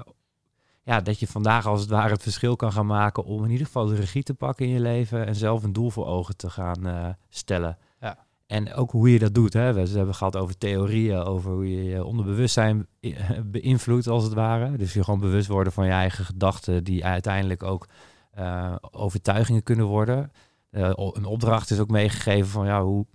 ja, 0.89 1.01
dat 1.01 1.19
je 1.19 1.27
vandaag 1.27 1.65
als 1.65 1.81
het 1.81 1.89
ware 1.89 2.13
het 2.13 2.24
verschil 2.24 2.56
kan 2.56 2.71
gaan 2.71 2.86
maken... 2.86 3.24
om 3.24 3.44
in 3.44 3.50
ieder 3.51 3.65
geval 3.65 3.86
de 3.86 3.95
regie 3.95 4.24
te 4.24 4.33
pakken 4.33 4.65
in 4.65 4.71
je 4.71 4.80
leven... 4.80 5.25
en 5.25 5.36
zelf 5.36 5.63
een 5.63 5.74
doel 5.74 5.89
voor 5.89 6.06
ogen 6.06 6.38
te 6.38 6.50
gaan 6.50 6.88
eh, 6.88 7.09
stellen. 7.30 7.77
Ja. 8.00 8.25
En 8.47 8.74
ook 8.74 8.91
hoe 8.91 9.12
je 9.12 9.19
dat 9.19 9.33
doet. 9.33 9.53
Hè. 9.53 9.74
We 9.74 9.89
hebben 9.89 10.15
gehad 10.15 10.38
over 10.38 10.57
theorieën, 10.57 11.18
over 11.18 11.51
hoe 11.51 11.71
je 11.75 11.83
je 11.83 12.03
onderbewustzijn 12.03 12.88
beïnvloedt 13.45 14.07
als 14.07 14.24
het 14.24 14.33
ware. 14.33 14.77
Dus 14.77 14.94
je 14.94 15.03
gewoon 15.03 15.19
bewust 15.19 15.47
worden 15.47 15.74
van 15.74 15.86
je 15.86 15.91
eigen 15.91 16.25
gedachten, 16.25 16.83
die 16.83 17.06
uiteindelijk 17.06 17.63
ook 17.63 17.88
eh, 18.31 18.75
overtuigingen 18.92 19.63
kunnen 19.63 19.85
worden. 19.85 20.31
O- 20.71 21.15
een 21.15 21.25
opdracht 21.25 21.71
is 21.71 21.80
ook 21.80 21.89
meegegeven 21.89 22.50
van 22.50 22.65
ja, 22.65 22.83
hoe 22.83 23.06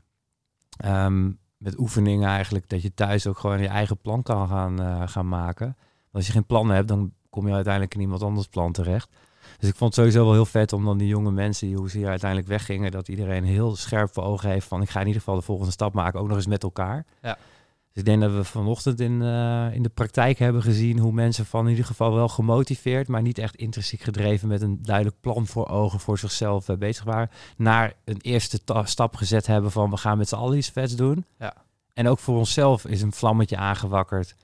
ehm, 0.77 1.33
met 1.57 1.79
oefeningen 1.79 2.29
eigenlijk, 2.29 2.69
dat 2.69 2.83
je 2.83 2.95
thuis 2.95 3.27
ook 3.27 3.39
gewoon 3.39 3.61
je 3.61 3.69
eigen 3.69 3.99
plan 3.99 4.23
kan 4.23 4.49
gaan, 4.49 5.09
gaan 5.09 5.29
maken. 5.29 5.67
Want 5.67 6.27
als 6.27 6.27
je 6.27 6.33
geen 6.33 6.47
plannen 6.47 6.77
hebt, 6.77 6.89
dan 6.89 7.13
kom 7.35 7.47
je 7.49 7.55
uiteindelijk 7.55 7.95
in 7.95 8.01
iemand 8.01 8.23
anders 8.23 8.47
plan 8.47 8.73
terecht. 8.73 9.09
Dus 9.59 9.69
ik 9.69 9.75
vond 9.77 9.97
het 9.97 10.05
sowieso 10.05 10.25
wel 10.25 10.33
heel 10.33 10.47
vet 10.47 10.73
om 10.73 10.85
dan 10.85 10.99
die 10.99 11.09
jonge 11.09 11.31
mensen, 11.31 11.67
die- 11.67 11.77
hoe 11.77 11.91
ze 11.91 11.99
hier 11.99 12.09
uiteindelijk 12.09 12.49
weggingen, 12.51 12.91
dat 12.91 13.09
iedereen 13.09 13.45
heel 13.45 13.77
scherp 13.77 14.13
voor 14.13 14.25
ogen 14.25 14.51
heeft 14.51 14.67
van 14.67 14.83
ik 14.83 14.91
ga 14.91 15.01
in 15.01 15.07
ieder 15.07 15.21
geval 15.23 15.39
de 15.39 15.45
volgende 15.45 15.73
stap 15.73 15.93
maken, 15.95 16.21
ook 16.21 16.27
nog 16.29 16.37
eens 16.37 16.47
met 16.47 16.63
elkaar. 16.63 17.05
Ja. 17.23 17.37
Dus 17.93 18.03
ik 18.03 18.05
denk 18.05 18.21
dat 18.21 18.33
we 18.33 18.45
vanochtend 18.45 19.01
in, 19.01 19.23
eh, 19.23 19.67
in 19.75 19.83
de 19.83 19.89
praktijk 19.89 20.39
hebben 20.39 20.63
gezien 20.63 20.99
hoe 20.99 21.13
mensen 21.13 21.47
van 21.47 21.65
in 21.65 21.71
ieder 21.71 21.85
geval 21.85 22.15
wel 22.15 22.29
gemotiveerd, 22.29 23.09
maar 23.09 23.23
niet 23.23 23.39
echt 23.39 23.57
intrinsiek 23.57 24.01
gedreven 24.01 24.49
met 24.49 24.63
een 24.63 24.79
duidelijk 24.83 25.17
plan 25.21 25.47
voor 25.47 25.69
ogen 25.69 26.01
voor 26.01 26.19
zichzelf 26.19 26.69
eh, 26.69 26.77
bezig 26.77 27.05
waren, 27.05 27.31
naar 27.57 27.93
een 28.05 28.21
eerste 28.21 28.65
ta- 28.65 28.85
stap 28.85 29.17
gezet 29.17 29.47
hebben 29.47 29.71
van 29.71 29.91
we 29.91 29.97
gaan 29.97 30.19
met 30.19 30.29
z'n 30.29 30.35
allen 30.35 30.57
iets 30.57 30.69
vets 30.71 30.97
doen. 30.97 31.25
Ja. 31.39 31.55
En 31.95 32.09
ook 32.09 32.19
voor 32.19 32.37
onszelf 32.39 32.85
is 32.87 33.03
een 33.03 33.13
vlammetje 33.13 33.57
aangewakkerd. 33.57 34.35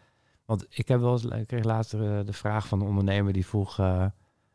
Want 0.51 0.67
ik 0.69 0.89
heb 0.89 1.01
wel 1.01 1.13
eens, 1.13 1.25
ik 1.25 1.47
kreeg 1.47 1.65
later 1.65 2.19
eh, 2.19 2.27
de 2.27 2.33
vraag 2.33 2.67
van 2.67 2.81
een 2.81 2.87
ondernemer 2.87 3.33
die 3.33 3.47
vroeg 3.47 3.79
eh, 3.79 4.07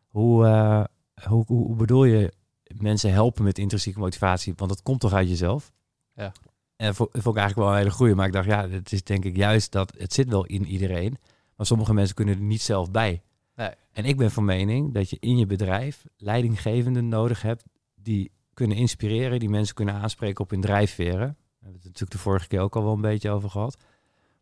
hoe, 0.08 0.46
eh, 0.46 0.84
hoe, 1.28 1.46
hoe, 1.46 1.76
bedoel 1.76 2.04
je 2.04 2.34
mensen 2.78 3.12
helpen 3.12 3.44
met 3.44 3.58
intrinsieke 3.58 4.00
motivatie? 4.00 4.54
Want 4.56 4.70
dat 4.70 4.82
komt 4.82 5.00
toch 5.00 5.14
uit 5.14 5.30
jezelf? 5.30 5.72
Ja. 6.14 6.32
En 6.76 6.96
vond, 6.96 7.10
vond 7.12 7.36
ik 7.36 7.42
eigenlijk 7.42 7.56
wel 7.56 7.70
een 7.70 7.78
hele 7.78 7.96
goeie. 7.96 8.16
Maar 8.16 8.26
ik 8.26 8.34
dacht, 8.34 8.48
ja, 8.48 8.70
het 8.70 8.92
is 8.92 9.04
denk 9.04 9.26
ik 9.26 9.36
juist 9.36 9.72
dat 9.72 9.94
het 9.98 10.14
zit 10.14 10.30
wel 10.30 10.46
in 10.46 10.66
iedereen. 10.66 11.18
Maar 11.56 11.66
sommige 11.66 11.94
mensen 11.94 12.16
kunnen 12.16 12.36
er 12.36 12.42
niet 12.42 12.62
zelf 12.62 12.92
bij. 12.92 13.22
Nee. 13.56 13.72
En 13.92 14.06
ik 14.06 14.18
ben 14.18 14.32
van 14.32 14.46
mening 14.46 14.94
dat 14.94 15.10
je 15.10 15.18
in 15.20 15.38
je 15.38 15.46
bedrijf 15.46 16.06
leidinggevenden 16.18 17.08
nodig 17.08 17.42
hebt 17.42 17.64
die 17.96 18.32
kunnen 18.54 18.78
inspireren, 18.78 19.40
die 19.40 19.50
mensen 19.50 19.76
kunnen 19.76 19.96
aanspreken 19.96 20.44
op 20.44 20.50
hun 20.50 20.62
drijfveren. 20.62 21.20
Daar 21.20 21.36
hebben 21.60 21.72
we 21.72 21.76
het 21.76 21.84
natuurlijk 21.84 22.12
de 22.12 22.18
vorige 22.18 22.48
keer 22.48 22.60
ook 22.60 22.76
al 22.76 22.84
wel 22.84 22.94
een 22.94 23.02
beetje 23.02 23.30
over 23.30 23.50
gehad. 23.50 23.78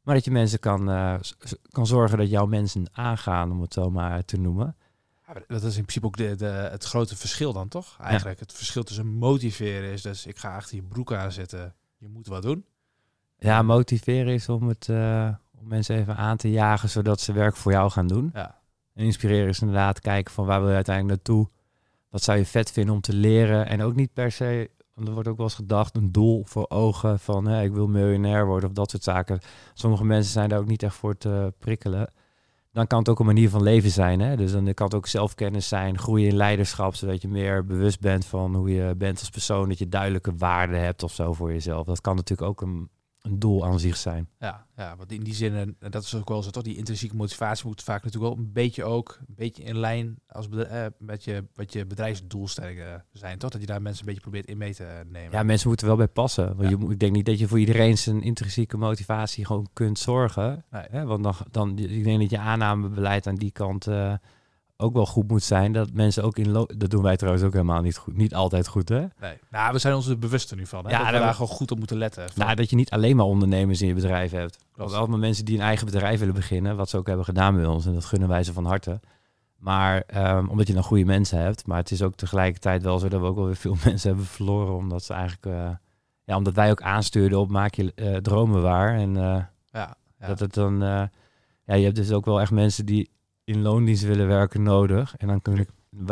Maar 0.03 0.15
dat 0.15 0.25
je 0.25 0.31
mensen 0.31 0.59
kan, 0.59 0.89
eh, 0.89 1.15
kan 1.69 1.87
zorgen 1.87 2.17
dat 2.17 2.29
jouw 2.29 2.45
mensen 2.45 2.85
aangaan, 2.91 3.51
om 3.51 3.61
het 3.61 3.73
zo 3.73 3.89
maar 3.89 4.25
te 4.25 4.37
noemen. 4.37 4.75
Ja, 5.27 5.33
dat 5.47 5.63
is 5.63 5.75
in 5.75 5.81
principe 5.81 6.05
ook 6.05 6.17
de, 6.17 6.35
de, 6.35 6.45
het 6.45 6.83
grote 6.83 7.15
verschil 7.15 7.53
dan, 7.53 7.67
toch? 7.67 7.97
Eigenlijk 7.99 8.39
het 8.39 8.53
verschil 8.53 8.83
tussen 8.83 9.07
motiveren 9.07 9.91
is 9.91 10.01
dus 10.01 10.25
ik 10.25 10.37
ga 10.37 10.55
achter 10.55 10.75
je 10.75 10.83
broek 10.83 11.13
aanzetten, 11.13 11.75
je 11.97 12.07
moet 12.07 12.27
wat 12.27 12.41
doen. 12.41 12.65
Ja, 13.37 13.61
motiveren 13.61 14.33
is 14.33 14.49
om, 14.49 14.67
het, 14.67 14.89
eh, 14.89 15.29
om 15.59 15.67
mensen 15.67 15.95
even 15.95 16.15
aan 16.15 16.37
te 16.37 16.51
jagen, 16.51 16.89
zodat 16.89 17.21
ze 17.21 17.33
werk 17.33 17.55
voor 17.55 17.71
jou 17.71 17.91
gaan 17.91 18.07
doen. 18.07 18.31
Ja. 18.33 18.61
En 18.93 19.05
inspireren 19.05 19.47
is 19.47 19.59
inderdaad 19.59 19.99
kijken 19.99 20.33
van 20.33 20.45
waar 20.45 20.59
wil 20.59 20.69
je 20.69 20.75
uiteindelijk 20.75 21.15
naartoe? 21.15 21.49
Wat 22.09 22.23
zou 22.23 22.37
je 22.37 22.45
vet 22.45 22.71
vinden 22.71 22.95
om 22.95 23.01
te 23.01 23.13
leren? 23.13 23.67
En 23.67 23.81
ook 23.81 23.95
niet 23.95 24.13
per 24.13 24.31
se, 24.31 24.69
er 24.95 25.13
wordt 25.13 25.27
ook 25.27 25.37
wel 25.37 25.45
eens 25.45 25.55
gedacht, 25.55 25.95
een 25.95 26.11
doel 26.11 26.43
voor 26.45 26.69
ogen 26.69 27.19
van 27.19 27.45
hè, 27.45 27.63
ik 27.63 27.73
wil 27.73 27.87
miljonair 27.87 28.45
worden 28.45 28.69
of 28.69 28.75
dat 28.75 28.89
soort 28.89 29.03
zaken. 29.03 29.39
Sommige 29.73 30.05
mensen 30.05 30.31
zijn 30.31 30.49
daar 30.49 30.59
ook 30.59 30.67
niet 30.67 30.83
echt 30.83 30.95
voor 30.95 31.17
te 31.17 31.53
prikkelen. 31.59 32.13
Dan 32.71 32.87
kan 32.87 32.99
het 32.99 33.09
ook 33.09 33.19
een 33.19 33.25
manier 33.25 33.49
van 33.49 33.63
leven 33.63 33.89
zijn. 33.89 34.19
Hè? 34.19 34.35
Dus 34.35 34.51
dan 34.51 34.73
kan 34.73 34.85
het 34.85 34.95
ook 34.95 35.07
zelfkennis 35.07 35.67
zijn, 35.67 35.97
groeien 35.97 36.29
in 36.29 36.35
leiderschap, 36.35 36.95
zodat 36.95 37.21
je 37.21 37.27
meer 37.27 37.65
bewust 37.65 37.99
bent 37.99 38.25
van 38.25 38.55
hoe 38.55 38.69
je 38.69 38.95
bent 38.95 39.19
als 39.19 39.29
persoon, 39.29 39.69
dat 39.69 39.77
je 39.77 39.89
duidelijke 39.89 40.35
waarden 40.37 40.81
hebt 40.81 41.03
of 41.03 41.11
zo 41.11 41.33
voor 41.33 41.51
jezelf. 41.51 41.85
Dat 41.85 42.01
kan 42.01 42.15
natuurlijk 42.15 42.49
ook 42.49 42.61
een, 42.61 42.89
een 43.23 43.39
doel 43.39 43.65
aan 43.65 43.79
zich 43.79 43.97
zijn. 43.97 44.27
Ja, 44.39 44.65
ja, 44.75 44.95
want 44.97 45.11
in 45.11 45.23
die 45.23 45.33
zin, 45.33 45.53
en 45.79 45.91
dat 45.91 46.03
is 46.03 46.15
ook 46.15 46.29
wel 46.29 46.43
zo, 46.43 46.49
toch? 46.49 46.63
Die 46.63 46.77
intrinsieke 46.77 47.15
motivatie 47.15 47.65
moet 47.67 47.83
vaak 47.83 48.03
natuurlijk 48.03 48.33
wel 48.35 48.43
een 48.45 48.51
beetje 48.53 48.83
ook, 48.83 49.17
een 49.27 49.35
beetje 49.35 49.63
in 49.63 49.77
lijn 49.77 50.19
als 50.27 50.49
eh, 50.49 50.85
met 50.99 51.23
je, 51.23 51.45
wat 51.55 51.73
je 51.73 51.85
bedrijfsdoelstellingen 51.85 53.05
zijn, 53.11 53.37
toch? 53.37 53.49
Dat 53.49 53.61
je 53.61 53.67
daar 53.67 53.81
mensen 53.81 53.99
een 54.01 54.05
beetje 54.13 54.21
probeert 54.21 54.45
in 54.47 54.57
mee 54.57 54.73
te 54.73 55.01
nemen. 55.09 55.31
Ja, 55.31 55.43
mensen 55.43 55.67
moeten 55.67 55.87
wel 55.87 55.95
bij 55.95 56.07
passen. 56.07 56.47
Want 56.47 56.61
Ja. 56.61 56.69
je, 56.69 56.75
moet- 56.77 56.91
ik 56.91 56.99
denk 56.99 57.11
niet 57.15 57.25
dat 57.25 57.39
je 57.39 57.47
voor 57.47 57.59
iedereen 57.59 57.97
zijn 57.97 58.21
intrinsieke 58.21 58.77
motivatie 58.77 59.45
gewoon 59.45 59.67
kunt 59.73 59.99
zorgen. 59.99 60.65
Nee. 60.71 60.85
Hè? 60.89 61.05
Want 61.05 61.23
dan, 61.23 61.35
dan, 61.51 61.77
ik 61.79 62.03
denk 62.03 62.19
dat 62.19 62.29
je 62.29 62.39
aannamebeleid 62.39 63.27
aan 63.27 63.35
die 63.35 63.51
kant 63.51 63.87
eh, 63.87 64.13
ook 64.83 64.93
wel 64.93 65.05
goed 65.05 65.27
moet 65.27 65.43
zijn. 65.43 65.71
Dat 65.71 65.93
mensen 65.93 66.23
ook 66.23 66.37
in... 66.37 66.53
Dat 66.77 66.89
doen 66.89 67.03
wij 67.03 67.17
trouwens 67.17 67.45
ook 67.45 67.53
helemaal 67.53 67.81
niet 67.81 67.97
goed. 67.97 68.15
Niet 68.17 68.35
altijd 68.35 68.67
goed, 68.67 68.89
hè? 68.89 69.05
Nee. 69.19 69.37
Nou, 69.49 69.73
we 69.73 69.79
zijn 69.79 69.95
ons 69.95 70.07
er 70.07 70.19
bewust 70.19 70.51
er 70.51 70.57
nu 70.57 70.65
van. 70.65 70.85
Hè? 70.85 70.91
Ja, 70.91 70.97
dat 70.97 71.05
we 71.05 71.11
daar- 71.11 71.21
daar 71.21 71.33
gewoon 71.33 71.47
goed 71.55 71.71
op 71.71 71.77
moeten 71.77 71.97
letten. 71.97 72.29
Van- 72.29 72.43
Nou, 72.45 72.55
dat 72.55 72.69
je 72.69 72.75
niet 72.75 72.89
alleen 72.89 73.15
maar 73.15 73.25
ondernemers 73.25 73.81
in 73.81 73.87
je 73.87 73.93
bedrijf 73.93 74.31
hebt. 74.31 74.57
Klopt. 74.71 74.93
allemaal 74.93 75.17
mensen 75.19 75.45
die 75.45 75.55
een 75.57 75.63
eigen 75.63 75.85
bedrijf 75.85 76.19
willen 76.19 76.33
beginnen, 76.33 76.75
wat 76.75 76.89
ze 76.89 76.97
ook 76.97 77.07
hebben 77.07 77.25
gedaan 77.25 77.55
bij 77.55 77.65
ons, 77.65 77.85
en 77.85 77.93
dat 77.93 78.05
gunnen 78.05 78.29
wij 78.29 78.43
ze 78.43 78.53
van 78.53 78.65
harte. 78.65 78.99
Maar 79.57 80.03
ehm, 80.07 80.47
omdat 80.47 80.67
je 80.67 80.73
dan 80.73 80.83
goede 80.83 81.05
mensen 81.05 81.39
hebt, 81.39 81.67
maar 81.67 81.77
het 81.77 81.91
is 81.91 82.01
ook 82.01 82.15
tegelijkertijd 82.15 82.83
wel 82.83 82.99
zo 82.99 83.07
dat 83.07 83.21
we 83.21 83.25
ook 83.27 83.35
wel 83.35 83.45
weer 83.45 83.55
veel 83.55 83.75
mensen 83.85 84.07
hebben 84.09 84.25
verloren, 84.27 84.75
omdat 84.75 85.03
ze 85.03 85.13
eigenlijk, 85.13 85.45
eh, 85.45 85.69
ja, 86.23 86.37
omdat 86.37 86.53
wij 86.53 86.71
ook 86.71 86.81
aanstuurden 86.81 87.39
op 87.39 87.49
maak 87.49 87.73
je 87.75 87.91
eh, 87.95 88.15
dromen 88.15 88.61
waar. 88.61 88.95
En 88.97 89.17
eh, 89.17 89.23
ja, 89.71 89.95
ja. 90.19 90.27
dat 90.27 90.39
het 90.39 90.53
dan, 90.53 90.79
ja, 91.65 91.75
je 91.75 91.83
hebt 91.83 91.95
dus 91.95 92.11
ook 92.11 92.25
wel 92.25 92.41
echt 92.41 92.51
mensen 92.51 92.85
die 92.85 93.09
in 93.43 93.61
loondienst 93.61 94.03
willen 94.03 94.27
werken 94.27 94.63
nodig. 94.63 95.15
En 95.17 95.27
dan 95.27 95.41
kun 95.41 95.55
je, 95.55 95.67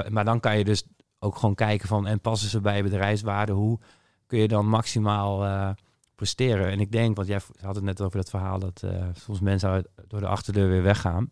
maar 0.09 0.25
dan 0.25 0.39
kan 0.39 0.57
je 0.57 0.63
dus 0.63 0.83
ook 1.19 1.35
gewoon 1.35 1.55
kijken 1.55 1.87
van, 1.87 2.07
en 2.07 2.19
passen 2.19 2.49
ze 2.49 2.61
bij 2.61 2.83
bedrijfswaarde, 2.83 3.51
hoe 3.51 3.79
kun 4.25 4.39
je 4.39 4.47
dan 4.47 4.67
maximaal 4.67 5.45
eh, 5.45 5.69
presteren? 6.15 6.71
En 6.71 6.79
ik 6.79 6.91
denk, 6.91 7.15
want 7.15 7.27
jij 7.27 7.39
had 7.61 7.75
het 7.75 7.83
net 7.83 8.01
over 8.01 8.17
dat 8.17 8.29
verhaal 8.29 8.59
dat 8.59 8.83
eh, 8.83 9.05
soms 9.13 9.39
mensen 9.39 9.87
door 10.07 10.19
de 10.19 10.27
achterdeur 10.27 10.69
weer 10.69 10.83
weggaan. 10.83 11.29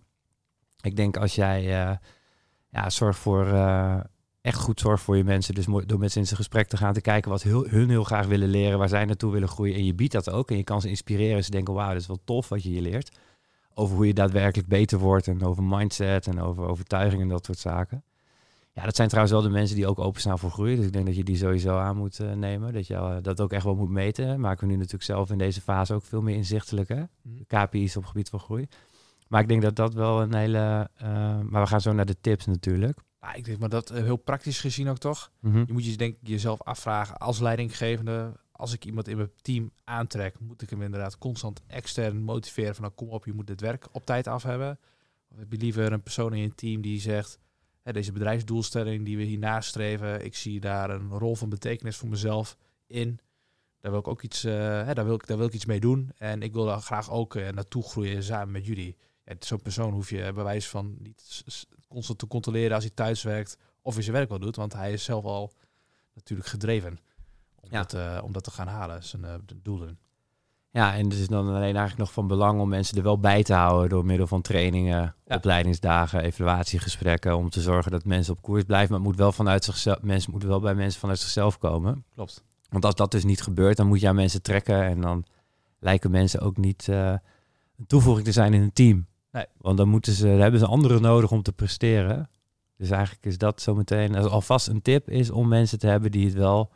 Ik 0.82 0.96
denk 0.96 1.18
als 1.18 1.36
jij 1.36 1.82
eh, 1.82 1.96
ja, 2.70 2.90
zorgt 2.90 3.20
voor, 3.20 3.46
echt 4.42 4.58
goed 4.58 4.80
zorgt 4.80 5.04
voor 5.04 5.18
je 5.18 5.24
mensen, 5.24 5.56
dus 5.56 5.66
door 5.66 6.00
met 6.00 6.12
ze 6.12 6.20
in 6.20 6.26
zijn 6.26 6.40
gesprek 6.40 6.68
te 6.68 6.78
gaan, 6.78 6.94
te 6.94 7.02
kijken 7.02 7.32
wat 7.32 7.44
hun 7.44 7.90
heel 7.90 8.04
graag 8.04 8.26
willen 8.26 8.50
leren, 8.50 8.78
waar 8.78 8.90
zij 8.90 9.06
naartoe 9.06 9.32
willen 9.32 9.48
groeien. 9.48 9.76
En 9.76 9.86
je 9.86 9.94
biedt 9.94 10.14
dat 10.14 10.30
ook 10.30 10.52
en 10.52 10.58
je 10.58 10.64
kan 10.64 10.82
ze 10.82 10.90
inspireren. 10.90 11.44
Ze 11.44 11.52
denken, 11.52 11.74
wauw, 11.74 11.92
dat 11.92 12.02
is 12.02 12.08
wel 12.08 12.22
tof 12.24 12.50
wat 12.50 12.64
je 12.64 12.70
hier 12.70 12.82
leert. 12.82 13.18
Over 13.74 13.96
hoe 13.96 14.08
je 14.08 14.14
daadwerkelijk 14.14 14.68
beter 14.68 14.98
wordt 14.98 15.28
en 15.28 15.44
over 15.44 15.64
mindset 15.64 16.28
en 16.28 16.42
over 16.42 16.64
overtuiging 16.64 17.22
en 17.22 17.28
dat 17.28 17.46
soort 17.46 17.58
zaken. 17.58 18.04
Ja, 18.74 18.86
dat 18.86 18.96
zijn 18.96 19.08
trouwens 19.08 19.36
wel 19.36 19.44
de 19.44 19.50
mensen 19.58 19.76
die 19.76 19.88
ook 19.88 20.00
openstaan 20.00 20.40
voor 20.40 20.52
groei. 20.52 20.76
Dus 20.76 20.86
ik 20.86 20.94
denk 20.94 21.06
dat 21.06 21.16
je 21.16 21.24
die 21.24 21.38
sowieso 21.38 21.78
aan 21.78 21.98
moet 21.98 22.20
eh, 22.20 22.32
nemen. 22.32 22.74
Dat 22.74 22.88
je 22.88 22.94
eh, 22.94 23.16
dat 23.22 23.42
ook 23.42 23.52
echt 23.52 23.64
wel 23.64 23.76
moet 23.76 23.90
meten. 23.90 24.40
Maken 24.40 24.60
we 24.68 24.72
nu 24.72 24.78
natuurlijk 24.78 25.04
zelf 25.04 25.30
in 25.30 25.38
deze 25.38 25.62
fase 25.62 25.94
ook 25.94 26.04
veel 26.04 26.22
meer 26.22 26.36
inzichtelijk. 26.36 26.90
Hè? 26.90 26.96
Mhm. 26.96 27.38
De 27.38 27.46
KPI's 27.46 27.96
op 27.96 28.02
het 28.02 28.12
gebied 28.12 28.30
van 28.30 28.40
groei. 28.40 28.68
Maar 29.28 29.42
ik 29.42 29.48
denk 29.48 29.62
dat 29.62 29.76
dat 29.76 29.94
wel 29.94 30.22
een 30.22 30.34
hele... 30.36 30.90
eh, 30.96 31.08
maar 31.40 31.62
we 31.62 31.68
gaan 31.68 31.82
zo 31.82 31.94
naar 31.94 32.06
de 32.06 32.20
tips 32.22 32.46
natuurlijk. 32.46 33.00
Ik 33.34 33.46
denk 33.46 33.60
maar 33.60 33.70
dat 33.70 33.90
heel 33.90 34.18
praktisch 34.18 34.60
gezien 34.60 34.90
ook 34.90 34.98
toch. 34.98 35.32
Mhm. 35.40 35.64
Je 35.66 35.74
moet 35.74 35.86
je 35.86 35.98
denk 35.98 36.18
ik 36.22 36.28
jezelf 36.28 36.62
afvragen 36.62 37.18
als 37.18 37.40
leidinggevende, 37.40 38.32
als 38.60 38.74
ik 38.74 38.86
iemand 38.86 39.08
in 39.08 39.18
mijn 39.18 39.32
team 39.42 39.72
aantrek, 39.84 40.40
moet 40.40 40.62
ik 40.62 40.70
hem 40.70 40.82
inderdaad 40.82 41.18
constant 41.18 41.62
extern 41.68 42.22
motiveren 42.22 42.76
van 42.76 42.84
nou, 42.84 42.96
kom 42.96 43.10
op, 43.10 43.26
je 43.26 43.34
moet 43.34 43.48
dit 43.48 43.62
werk 43.62 43.88
op 43.92 44.06
tijd 44.06 44.28
af 44.28 44.44
hebben. 44.44 44.80
Of 45.32 45.38
heb 45.38 45.52
je 45.52 45.58
liever 45.58 45.92
een 45.92 46.04
persoon 46.04 46.34
in 46.34 46.42
je 46.42 46.56
team 46.56 46.82
die 46.82 47.00
zegt, 47.00 47.40
hè, 47.82 47.92
deze 47.92 48.12
bedrijfsdoelstelling 48.12 49.06
die 49.06 49.18
we 49.18 49.24
hier 49.24 49.38
nastreven, 49.38 50.26
ik 50.26 50.36
zie 50.36 50.60
daar 50.60 50.90
een 50.90 51.10
rol 51.10 51.36
van 51.36 51.50
betekenis 51.50 51.98
voor 51.98 52.10
mezelf 52.10 52.58
in. 52.88 53.20
Daar 53.80 53.92
wil 53.92 54.00
ik 54.00 54.08
ook 54.08 54.22
iets, 54.22 54.44
eh, 54.44 54.54
hè, 54.86 54.94
daar 54.94 55.06
wil 55.06 55.16
ik, 55.16 55.28
daar 55.28 55.38
wil 55.38 55.48
ik 55.48 55.54
iets 55.54 55.66
mee 55.66 55.80
doen. 55.80 56.12
En 56.18 56.42
ik 56.42 56.54
wil 56.54 56.66
daar 56.66 56.82
graag 56.82 57.12
ook 57.12 57.36
eh, 57.36 57.50
naartoe 57.50 57.84
groeien 57.84 58.24
samen 58.24 58.52
met 58.52 58.66
jullie. 58.66 58.98
Zo'n 59.40 59.62
persoon 59.62 59.94
hoef 59.94 60.10
je 60.10 60.34
bij 60.34 60.44
wijze 60.44 60.70
van 60.70 60.96
niet 61.00 61.44
constant 61.88 62.20
te 62.20 62.28
controleren 62.28 62.76
als 62.76 62.84
hij 62.84 62.94
thuis 62.94 63.24
werkt 63.24 63.58
of 63.82 63.94
hij 63.94 64.04
zijn 64.04 64.16
werk 64.16 64.30
wel 64.30 64.40
doet. 64.40 64.56
Want 64.56 64.74
hij 64.74 64.94
is 64.94 65.04
zelf 65.04 65.24
al 65.24 65.54
natuurlijk 66.14 66.50
gedreven 66.50 67.00
om, 67.62 67.68
Ja. 67.72 67.78
dat, 67.78 67.94
eh, 67.94 68.24
om 68.24 68.32
dat 68.32 68.44
te 68.44 68.52
gaan 68.52 68.68
halen, 68.68 69.04
zijn 69.04 69.26
eh, 69.26 69.34
de 69.46 69.62
doelen. 69.62 70.00
Ja, 70.72 70.96
en 70.96 71.04
het 71.04 71.14
is 71.14 71.28
dan 71.28 71.48
alleen 71.48 71.62
eigenlijk 71.62 71.98
nog 71.98 72.12
van 72.14 72.28
belang 72.28 72.60
om 72.62 72.70
mensen 72.70 72.98
er 72.98 73.04
wel 73.04 73.20
bij 73.20 73.44
te 73.44 73.54
houden 73.54 73.90
door 73.90 74.06
middel 74.06 74.28
van 74.28 74.42
trainingen, 74.42 75.16
Ja. 75.26 75.36
opleidingsdagen, 75.36 76.22
evaluatiegesprekken, 76.24 77.38
om 77.38 77.50
te 77.50 77.62
zorgen 77.62 77.92
dat 77.92 78.06
mensen 78.06 78.34
op 78.34 78.42
koers 78.42 78.64
blijven. 78.64 78.90
Maar 78.90 79.00
het 79.00 79.08
moet 79.08 79.18
wel 79.18 79.32
vanuit 79.32 79.64
zichzelf, 79.64 80.02
mensen 80.02 80.32
moeten 80.32 80.50
wel 80.50 80.60
bij 80.60 80.76
mensen 80.76 81.00
vanuit 81.00 81.20
zichzelf 81.20 81.58
komen. 81.58 82.04
Klopt. 82.16 82.44
Want 82.70 82.86
als 82.86 82.96
dat 82.96 83.12
dus 83.12 83.24
niet 83.24 83.42
gebeurt, 83.42 83.78
dan 83.78 83.88
moet 83.88 84.00
je 84.00 84.08
aan 84.08 84.16
mensen 84.16 84.42
trekken 84.42 84.84
en 84.84 85.02
dan 85.02 85.26
lijken 85.80 86.12
mensen 86.12 86.40
ook 86.42 86.58
niet 86.58 86.88
eh, 86.88 87.14
een 87.78 87.88
toevoeging 87.88 88.26
te 88.26 88.32
zijn 88.32 88.54
in 88.54 88.62
een 88.62 88.74
team. 88.74 89.08
Nee. 89.32 89.46
Want 89.58 89.78
dan 89.78 89.90
moeten 89.90 90.14
ze, 90.14 90.26
dan 90.28 90.40
hebben 90.40 90.60
ze 90.60 90.66
anderen 90.66 91.02
nodig 91.02 91.32
om 91.32 91.42
te 91.42 91.52
presteren. 91.52 92.30
Dus 92.78 92.90
eigenlijk 92.90 93.26
is 93.26 93.38
dat 93.38 93.62
zometeen 93.62 94.16
alvast 94.16 94.68
een 94.68 94.82
tip 94.82 95.10
is 95.10 95.30
om 95.30 95.48
mensen 95.48 95.80
te 95.80 95.88
hebben 95.88 96.12
die 96.12 96.26
het 96.26 96.34
wel 96.34 96.72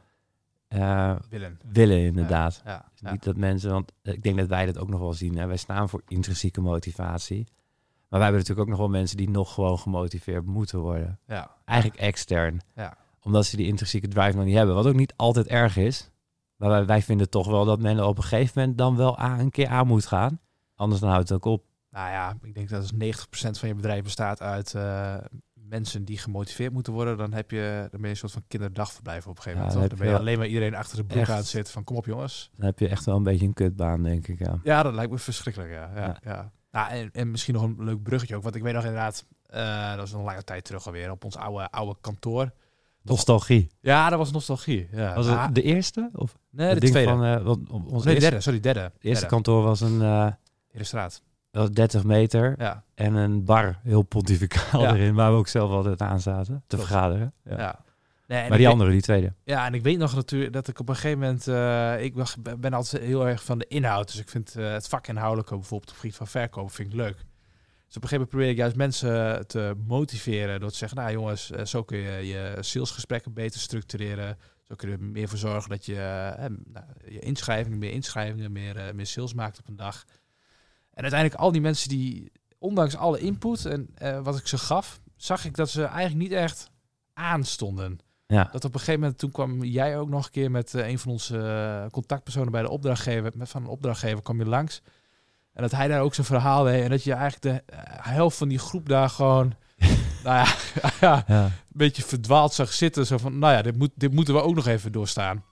eh, 0.74 1.16
Willen. 1.30 1.60
willen 1.72 2.00
inderdaad. 2.00 2.62
Ja, 2.66 2.86
ja. 2.96 3.12
Niet 3.12 3.24
dat 3.24 3.38
mensen, 3.38 3.72
want 3.72 3.92
ik 4.02 4.24
denk 4.24 4.38
dat 4.38 4.48
wij 4.48 4.66
dat 4.66 4.78
ook 4.78 4.90
nog 4.90 5.00
wel 5.00 5.14
zien. 5.14 5.38
Hè? 5.38 5.46
Wij 5.46 5.58
staan 5.58 5.90
voor 5.90 6.02
intrinsieke 6.08 6.62
motivatie. 6.62 7.48
Maar 8.10 8.22
wij 8.22 8.22
hebben 8.22 8.40
natuurlijk 8.40 8.60
ook 8.60 8.78
nog 8.78 8.78
wel 8.78 9.00
mensen 9.00 9.18
die 9.18 9.30
nog 9.30 9.54
gewoon 9.54 9.80
gemotiveerd 9.80 10.46
moeten 10.46 10.80
worden. 10.80 11.20
ja. 11.28 11.56
Eigenlijk 11.66 12.00
extern. 12.00 12.62
Ja. 12.76 12.98
Omdat 13.22 13.46
ze 13.46 13.58
die 13.58 13.68
intrinsieke 13.68 14.08
drive 14.08 14.36
nog 14.38 14.46
niet 14.46 14.56
hebben. 14.56 14.76
Wat 14.76 14.88
ook 14.88 14.96
niet 14.96 15.14
altijd 15.16 15.48
erg 15.48 15.78
is. 15.78 16.12
Maar 16.56 16.70
wij, 16.70 16.86
wij 16.86 17.02
vinden 17.02 17.30
toch 17.30 17.48
wel 17.48 17.66
dat 17.66 17.80
men 17.80 18.06
op 18.06 18.18
een 18.18 18.24
gegeven 18.24 18.52
moment 18.56 18.78
dan 18.78 18.96
wel 18.96 19.18
aan, 19.18 19.40
een 19.40 19.52
keer 19.52 19.68
aan 19.68 19.88
moet 19.88 20.06
gaan. 20.06 20.40
Anders 20.76 21.02
dan 21.02 21.10
houdt 21.10 21.30
het 21.30 21.38
ook 21.38 21.54
op. 21.54 21.66
Nou 21.90 22.10
ja, 22.10 22.38
ik 22.42 22.54
denk 22.54 22.70
dat 22.70 22.82
als 22.82 22.94
90% 22.94 23.60
van 23.60 23.68
je 23.68 23.76
bedrijf 23.76 24.04
bestaat 24.04 24.42
uit 24.42 24.74
eh, 24.74 25.16
mensen 25.70 26.06
die 26.06 26.18
gemotiveerd 26.18 26.74
moeten 26.74 26.94
worden, 26.94 27.18
dan 27.18 27.34
heb 27.34 27.52
je, 27.52 27.78
dan 27.80 27.90
ben 27.92 28.02
je 28.02 28.10
een 28.10 28.16
soort 28.16 28.32
van 28.32 28.44
kinderdagverblijf 28.48 29.28
op 29.28 29.36
een 29.38 29.42
gegeven 29.44 29.66
Ja, 29.66 29.74
moment. 29.74 29.90
dan 29.90 30.00
ben 30.00 30.08
je 30.10 30.18
alleen 30.18 30.38
maar 30.38 30.48
iedereen 30.48 30.76
achter 30.76 30.98
de 30.98 31.04
broek 31.04 31.22
echt- 31.22 31.30
aan 31.32 31.44
zitten 31.44 31.74
van 31.74 31.84
kom 31.84 31.96
op 31.96 32.06
jongens. 32.06 32.50
Dan 32.56 32.66
heb 32.66 32.80
je 32.80 32.88
echt 32.88 33.06
wel 33.06 33.16
een 33.16 33.24
beetje 33.24 33.46
een 33.46 33.54
kutbaan, 33.54 34.04
denk 34.04 34.28
ik. 34.28 34.40
Ja. 34.40 34.60
Ja, 34.64 34.84
dat 34.84 34.94
lijkt 34.94 35.12
me 35.12 35.18
verschrikkelijk, 35.18 35.72
ja. 35.72 35.92
ja, 35.96 36.18
Ja. 36.24 36.52
Nou, 36.72 36.90
en, 36.92 37.10
en 37.12 37.32
misschien 37.32 37.54
nog 37.54 37.64
een 37.64 37.76
leuk 37.84 38.04
bruggetje 38.04 38.36
ook, 38.36 38.44
want 38.44 38.56
ik 38.56 38.62
weet 38.62 38.74
nog 38.74 38.84
inderdaad, 38.84 39.26
eh, 39.46 39.96
dat 39.96 40.08
is 40.08 40.14
een 40.14 40.22
lange 40.22 40.44
tijd 40.44 40.64
terug 40.64 40.86
alweer, 40.86 41.12
op 41.12 41.24
ons 41.24 41.36
oude, 41.38 41.72
oude 41.72 41.96
kantoor. 42.02 42.52
Nostalgie. 43.02 43.68
Ja, 43.80 44.10
dat 44.10 44.18
was 44.18 44.32
nostalgie. 44.32 44.88
Ja. 44.92 45.16
Was 45.16 45.28
Ah, 45.28 45.46
het 45.46 45.56
de 45.56 45.62
eerste? 45.62 46.10
Of 46.14 46.38
nee, 46.50 46.76
de 46.80 46.90
tweede. 46.90 47.10
Van, 47.12 47.24
eh, 47.24 47.48
ons 47.92 48.04
nee, 48.04 48.14
de 48.14 48.20
derde, 48.20 48.42
sorry, 48.42 48.60
derde. 48.60 48.80
eerste 48.80 49.10
Derde. 49.10 49.26
kantoor 49.26 49.64
was 49.64 49.82
een 49.82 50.02
In 50.72 50.80
was 51.62 51.70
30 51.72 52.04
meter. 52.04 52.56
Ja, 52.58 52.84
En 52.96 53.14
een 53.16 53.44
bar, 53.46 53.80
heel 53.84 54.02
pontificaal 54.02 54.82
Ja. 54.82 54.94
erin, 54.94 55.16
waar 55.16 55.32
we 55.32 55.38
ook 55.38 55.48
zelf 55.48 55.72
altijd 55.72 56.02
aan 56.02 56.20
zaten 56.20 56.64
te 56.68 56.78
vergaderen. 56.78 57.34
Ja. 57.44 57.58
ja. 57.58 57.80
Nee, 58.28 58.50
Maar 58.50 58.58
die 58.58 58.68
andere, 58.68 58.92
die 58.92 59.02
tweede. 59.02 59.34
Ja, 59.44 59.66
en 59.66 59.74
ik 59.74 59.84
weet 59.84 59.98
nog 59.98 60.16
natuurlijk 60.16 60.54
dat 60.54 60.68
ik 60.68 60.80
op 60.80 60.90
een 60.90 60.96
gegeven 60.96 61.20
moment... 61.20 61.48
eh, 61.48 62.04
ik 62.04 62.16
was- 62.16 62.36
ben 62.60 62.74
altijd 62.74 63.04
heel 63.04 63.28
erg 63.28 63.44
van 63.44 63.58
de 63.58 63.66
inhoud. 63.68 64.08
Dus 64.12 64.20
ik 64.20 64.30
vind 64.30 64.56
eh, 64.56 64.72
het 64.72 64.88
vakinhoudelijke 64.88 65.56
bijvoorbeeld 65.56 65.92
op 65.92 65.98
gebied 65.98 66.16
van 66.16 66.28
verkopen 66.28 66.72
vind 66.74 66.88
ik 66.88 66.96
leuk. 66.96 67.16
Dus 67.88 67.96
op 67.98 68.04
een 68.04 68.10
gegeven 68.10 68.10
moment 68.12 68.30
probeer 68.30 68.50
ik 68.50 68.58
juist 68.58 68.76
mensen 68.76 69.48
te 69.48 69.74
motiveren 69.88 70.60
door 70.60 70.70
te 70.70 70.76
zeggen... 70.78 70.98
Nou 70.98 71.12
jongens, 71.12 71.52
eh, 71.52 71.66
zo 71.66 71.84
kun 71.84 71.98
je 71.98 72.28
je 72.28 72.58
salesgesprekken 72.60 73.34
beter 73.34 73.60
structureren. 73.60 74.38
Zo 74.64 74.76
kun 74.76 74.90
je 74.90 74.96
er 74.96 75.04
meer 75.04 75.28
voor 75.30 75.38
zorgen 75.38 75.70
dat 75.70 75.86
je 75.86 75.96
nou, 76.74 76.86
je 77.08 77.20
inschrijvingen, 77.20 77.78
meer 77.78 77.92
inschrijvingen, 77.92 78.52
meer, 78.52 78.92
meer 78.96 79.06
sales 79.08 79.34
maakt 79.34 79.60
op 79.60 79.68
een 79.68 79.76
dag. 79.76 80.04
En 80.94 81.02
uiteindelijk 81.02 81.42
al 81.42 81.52
die 81.52 81.62
mensen 81.62 81.90
die, 81.90 82.32
ondanks 82.60 82.96
alle 82.96 83.20
input 83.20 83.66
en 83.66 83.90
eh, 83.96 84.20
wat 84.20 84.38
ik 84.38 84.48
ze 84.48 84.58
gaf... 84.58 85.00
zag 85.16 85.46
ik 85.46 85.56
dat 85.56 85.70
ze 85.70 85.84
eigenlijk 85.84 86.30
niet 86.30 86.40
echt 86.40 86.72
aanstonden. 87.14 88.00
Ja. 88.28 88.50
Dat 88.52 88.66
op 88.66 88.74
een 88.74 88.80
gegeven 88.80 89.00
moment, 89.00 89.20
toen 89.20 89.32
kwam 89.32 89.64
jij 89.64 89.98
ook 89.98 90.10
nog 90.10 90.26
een 90.26 90.32
keer 90.32 90.52
met 90.52 90.74
eh, 90.74 90.88
een 90.88 91.00
van 91.00 91.12
onze 91.12 91.38
eh, 91.38 91.92
contactpersonen 91.92 92.52
bij 92.52 92.62
de 92.62 92.70
opdrachtgever, 92.70 93.32
met 93.36 93.50
van 93.50 93.62
een 93.62 93.68
opdrachtgever 93.68 94.22
kwam 94.22 94.40
je 94.40 94.46
langs. 94.46 94.82
En 95.54 95.62
dat 95.62 95.72
hij 95.72 95.88
daar 95.88 96.02
ook 96.02 96.14
zijn 96.14 96.28
verhaal 96.28 96.64
deed. 96.64 96.84
En 96.84 96.90
dat 96.90 97.04
je 97.04 97.14
eigenlijk 97.14 97.42
de 97.68 97.74
helft 98.02 98.38
van 98.38 98.48
die 98.48 98.60
groep 98.60 98.90
daar 98.90 99.10
gewoon, 99.10 99.54
nou 100.24 100.46
ja, 100.46 100.56
ja, 101.02 101.24
Ja. 101.28 101.44
een 101.46 101.52
beetje 101.68 102.04
verdwaald 102.04 102.54
zag 102.54 102.74
zitten. 102.74 103.06
Zo 103.06 103.18
van, 103.18 103.40
nou 103.40 103.54
ja, 103.54 103.62
dit, 103.62 103.78
moet, 103.78 103.92
dit 103.96 104.14
moeten 104.14 104.34
we 104.34 104.42
ook 104.42 104.56
nog 104.56 104.68
even 104.68 104.92
doorstaan. 104.92 105.44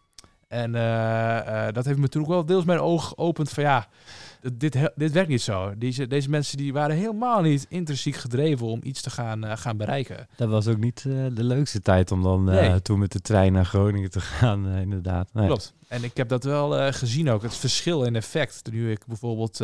En 0.51 0.75
eh, 0.75 1.67
eh, 1.67 1.73
dat 1.73 1.85
heeft 1.85 1.97
me 1.97 2.07
toen 2.07 2.21
ook 2.21 2.27
wel 2.27 2.45
deels 2.45 2.63
mijn 2.63 2.79
oog 2.79 3.07
geopend 3.07 3.49
van 3.49 3.63
ja, 3.63 3.87
dit, 4.53 4.77
dit 4.95 5.11
werkt 5.11 5.29
niet 5.29 5.41
zo. 5.41 5.77
Deze, 5.77 6.07
deze 6.07 6.29
mensen 6.29 6.57
die 6.57 6.73
waren 6.73 6.95
helemaal 6.95 7.41
niet 7.41 7.65
intrinsiek 7.69 8.15
gedreven 8.15 8.67
om 8.67 8.79
iets 8.83 9.01
te 9.01 9.09
gaan, 9.09 9.43
eh, 9.43 9.57
gaan 9.57 9.77
bereiken. 9.77 10.27
Dat 10.35 10.49
was 10.49 10.67
ook 10.67 10.77
niet 10.77 11.01
de 11.03 11.43
leukste 11.43 11.81
tijd 11.81 12.11
om 12.11 12.23
dan 12.23 12.43
Nee. 12.43 12.81
toen 12.81 12.99
met 12.99 13.11
de 13.11 13.19
trein 13.21 13.53
naar 13.53 13.65
Groningen 13.65 14.09
te 14.11 14.19
gaan, 14.21 14.67
inderdaad. 14.67 15.29
Nee. 15.33 15.45
Klopt. 15.45 15.73
En 15.87 16.03
ik 16.03 16.17
heb 16.17 16.29
dat 16.29 16.43
wel 16.43 16.91
gezien 16.93 17.29
ook. 17.29 17.41
Het 17.41 17.55
verschil 17.55 18.03
in 18.03 18.15
effect. 18.15 18.61
Nu 18.71 18.91
ik 18.91 19.05
bijvoorbeeld... 19.07 19.59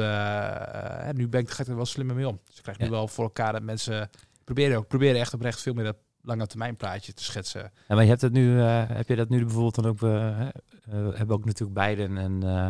nu 1.15 1.27
ben 1.27 1.41
ik, 1.41 1.49
ga 1.49 1.61
ik 1.61 1.67
er 1.67 1.75
wel 1.75 1.85
slimmer 1.85 2.15
mee 2.15 2.27
om. 2.27 2.39
Dus 2.45 2.55
ik 2.57 2.63
krijg 2.63 2.77
nu 2.77 2.89
wel 2.89 3.07
voor 3.07 3.23
elkaar 3.23 3.51
dat 3.51 3.61
mensen... 3.63 4.09
Proberen 4.43 4.77
ook 4.77 4.87
proberen 4.87 5.19
echt 5.19 5.33
oprecht 5.33 5.61
veel 5.61 5.73
meer 5.73 5.83
dat 5.83 5.95
lange 6.27 6.47
termijn 6.47 6.75
plaatje 6.75 7.13
te 7.13 7.23
schetsen. 7.23 7.71
Ja, 7.87 7.95
maar 7.95 8.03
je 8.03 8.09
hebt 8.09 8.21
het 8.21 8.31
nu, 8.33 8.59
eh, 8.61 8.83
heb 8.87 9.07
je 9.07 9.15
dat 9.15 9.29
nu 9.29 9.39
bijvoorbeeld 9.45 9.75
dan 9.75 9.85
ook, 9.85 10.01
eh, 10.01 10.41
eh, 10.41 10.47
we 10.83 11.11
hebben 11.15 11.35
ook 11.35 11.45
natuurlijk 11.45 11.73
beiden 11.77 12.15
een, 12.15 12.43
eh, 12.43 12.69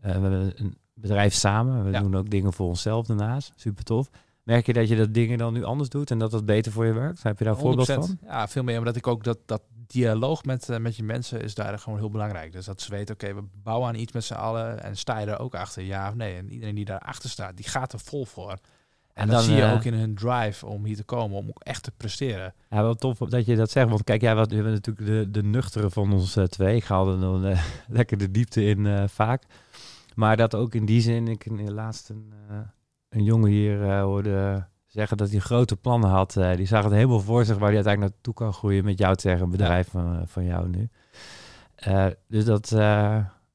we 0.00 0.08
hebben 0.10 0.52
een 0.56 0.76
bedrijf 0.94 1.34
samen. 1.34 1.84
We 1.84 1.90
Ja. 1.90 2.00
doen 2.00 2.16
ook 2.16 2.30
dingen 2.30 2.52
voor 2.52 2.66
onszelf 2.68 3.06
daarnaast. 3.06 3.52
Super 3.56 3.84
tof. 3.84 4.10
Merk 4.42 4.66
je 4.66 4.72
dat 4.72 4.88
je 4.88 4.96
dat 4.96 5.14
dingen 5.14 5.38
dan 5.38 5.52
nu 5.52 5.64
anders 5.64 5.88
doet 5.88 6.10
en 6.10 6.18
dat 6.18 6.30
dat 6.30 6.44
beter 6.44 6.72
voor 6.72 6.86
je 6.86 6.92
werkt? 6.92 7.22
Heb 7.22 7.38
je 7.38 7.44
daar 7.44 7.52
een 7.54 7.58
voorbeeld 7.60 7.88
100%. 7.88 8.18
van? 8.20 8.28
Ja, 8.28 8.48
veel 8.48 8.62
meer. 8.62 8.78
Omdat 8.78 8.96
ik 8.96 9.06
ook 9.06 9.24
dat, 9.24 9.38
dat 9.46 9.62
dialoog 9.86 10.44
met, 10.44 10.78
met 10.80 10.96
je 10.96 11.02
mensen 11.02 11.40
is 11.42 11.54
daar 11.54 11.78
gewoon 11.78 11.98
heel 11.98 12.10
belangrijk. 12.10 12.52
Dus 12.52 12.64
dat 12.64 12.80
ze 12.80 12.90
weten, 12.90 13.14
oké, 13.14 13.34
we 13.34 13.42
bouwen 13.62 13.88
aan 13.88 13.94
iets 13.94 14.12
met 14.12 14.24
z'n 14.24 14.34
allen. 14.34 14.82
En 14.82 14.96
sta 14.96 15.18
je 15.18 15.26
er 15.26 15.38
ook 15.38 15.54
achter, 15.54 15.82
ja 15.82 16.08
of 16.08 16.14
nee? 16.14 16.36
En 16.36 16.52
iedereen 16.52 16.74
die 16.74 16.84
daarachter 16.84 17.30
staat, 17.30 17.56
die 17.56 17.68
gaat 17.68 17.92
er 17.92 17.98
vol 18.00 18.24
voor. 18.26 18.58
En, 19.18 19.26
dat 19.26 19.36
dan, 19.36 19.44
zie 19.44 19.56
je 19.56 19.62
eh, 19.62 19.72
ook 19.72 19.84
in 19.84 19.94
hun 19.94 20.14
drive 20.14 20.66
om 20.66 20.84
hier 20.84 20.96
te 20.96 21.04
komen, 21.04 21.36
om 21.36 21.48
ook 21.48 21.62
echt 21.62 21.82
te 21.82 21.90
presteren. 21.96 22.54
Ja, 22.70 22.82
wel 22.82 22.94
tof 22.94 23.18
dat 23.18 23.46
je 23.46 23.56
dat 23.56 23.70
zegt. 23.70 23.88
Want 23.88 24.04
kijk, 24.04 24.20
jij 24.20 24.34
wat, 24.34 24.50
je 24.50 24.62
bent 24.62 24.74
natuurlijk 24.74 25.06
de, 25.06 25.30
de 25.30 25.42
nuchtere 25.42 25.90
van 25.90 26.12
ons 26.12 26.36
eh, 26.36 26.44
twee. 26.44 26.76
Ik 26.76 26.84
haal 26.84 27.12
er 27.12 27.20
dan 27.20 27.44
eh, 27.44 27.60
lekker 27.98 28.18
de 28.18 28.30
diepte 28.30 28.64
in 28.64 29.08
vaak. 29.08 29.42
Maar 30.14 30.36
dat 30.36 30.54
ook 30.54 30.74
in 30.74 30.84
die 30.84 31.00
zin, 31.00 31.28
ik 31.28 31.44
in 31.44 31.72
laatst 31.72 32.08
een, 32.08 32.32
een 33.08 33.24
jongen 33.24 33.50
hier 33.50 34.00
hoorde 34.00 34.66
zeggen 34.86 35.16
dat 35.16 35.30
hij 35.30 35.38
grote 35.38 35.76
plannen 35.76 36.10
had. 36.10 36.32
Die 36.56 36.66
zag 36.66 36.84
het 36.84 36.92
helemaal 36.92 37.20
voor 37.20 37.44
zich 37.44 37.56
waar 37.56 37.66
hij 37.66 37.74
uiteindelijk 37.74 38.14
naartoe 38.14 38.34
kan 38.34 38.52
groeien 38.52 38.84
met 38.84 38.98
jou 38.98 39.14
tegen 39.16 39.42
een 39.42 39.50
bedrijf 39.50 39.88
van, 39.88 40.22
van 40.26 40.44
jou 40.44 40.68
nu. 40.68 40.88
Dus 42.28 42.44
dat, 42.44 42.70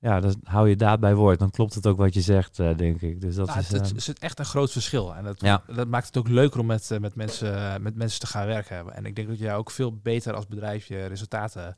ja, 0.03 0.19
dat 0.19 0.37
hou 0.43 0.69
je 0.69 0.75
daad 0.75 0.99
bij 0.99 1.15
woord. 1.15 1.39
Dan 1.39 1.49
klopt 1.51 1.73
het 1.73 1.87
ook 1.87 1.97
wat 1.97 2.13
je 2.13 2.21
zegt, 2.21 2.59
eh, 2.59 2.77
denk 2.77 3.01
ik. 3.01 3.21
Dus 3.21 3.35
dat 3.35 3.47
Nou, 3.47 3.59
is, 3.59 3.67
het, 3.67 3.81
het 3.81 3.89
eh, 3.91 3.95
is 3.97 4.13
echt 4.13 4.39
een 4.39 4.45
groot 4.45 4.71
verschil. 4.71 5.15
En 5.15 5.23
dat, 5.23 5.41
Ja. 5.41 5.61
dat 5.75 5.87
maakt 5.87 6.05
het 6.07 6.17
ook 6.17 6.27
leuker 6.27 6.59
om 6.59 6.65
met, 6.65 6.91
eh, 6.91 6.99
met, 6.99 7.15
mensen, 7.15 7.81
met 7.81 7.95
mensen 7.95 8.19
te 8.19 8.27
gaan 8.27 8.45
werken. 8.47 8.93
En 8.93 9.05
ik 9.05 9.15
denk 9.15 9.27
dat 9.27 9.39
je 9.39 9.51
ook 9.51 9.71
veel 9.71 9.95
beter 9.97 10.33
als 10.33 10.47
bedrijf 10.47 10.85
je 10.85 11.05
resultaten 11.05 11.75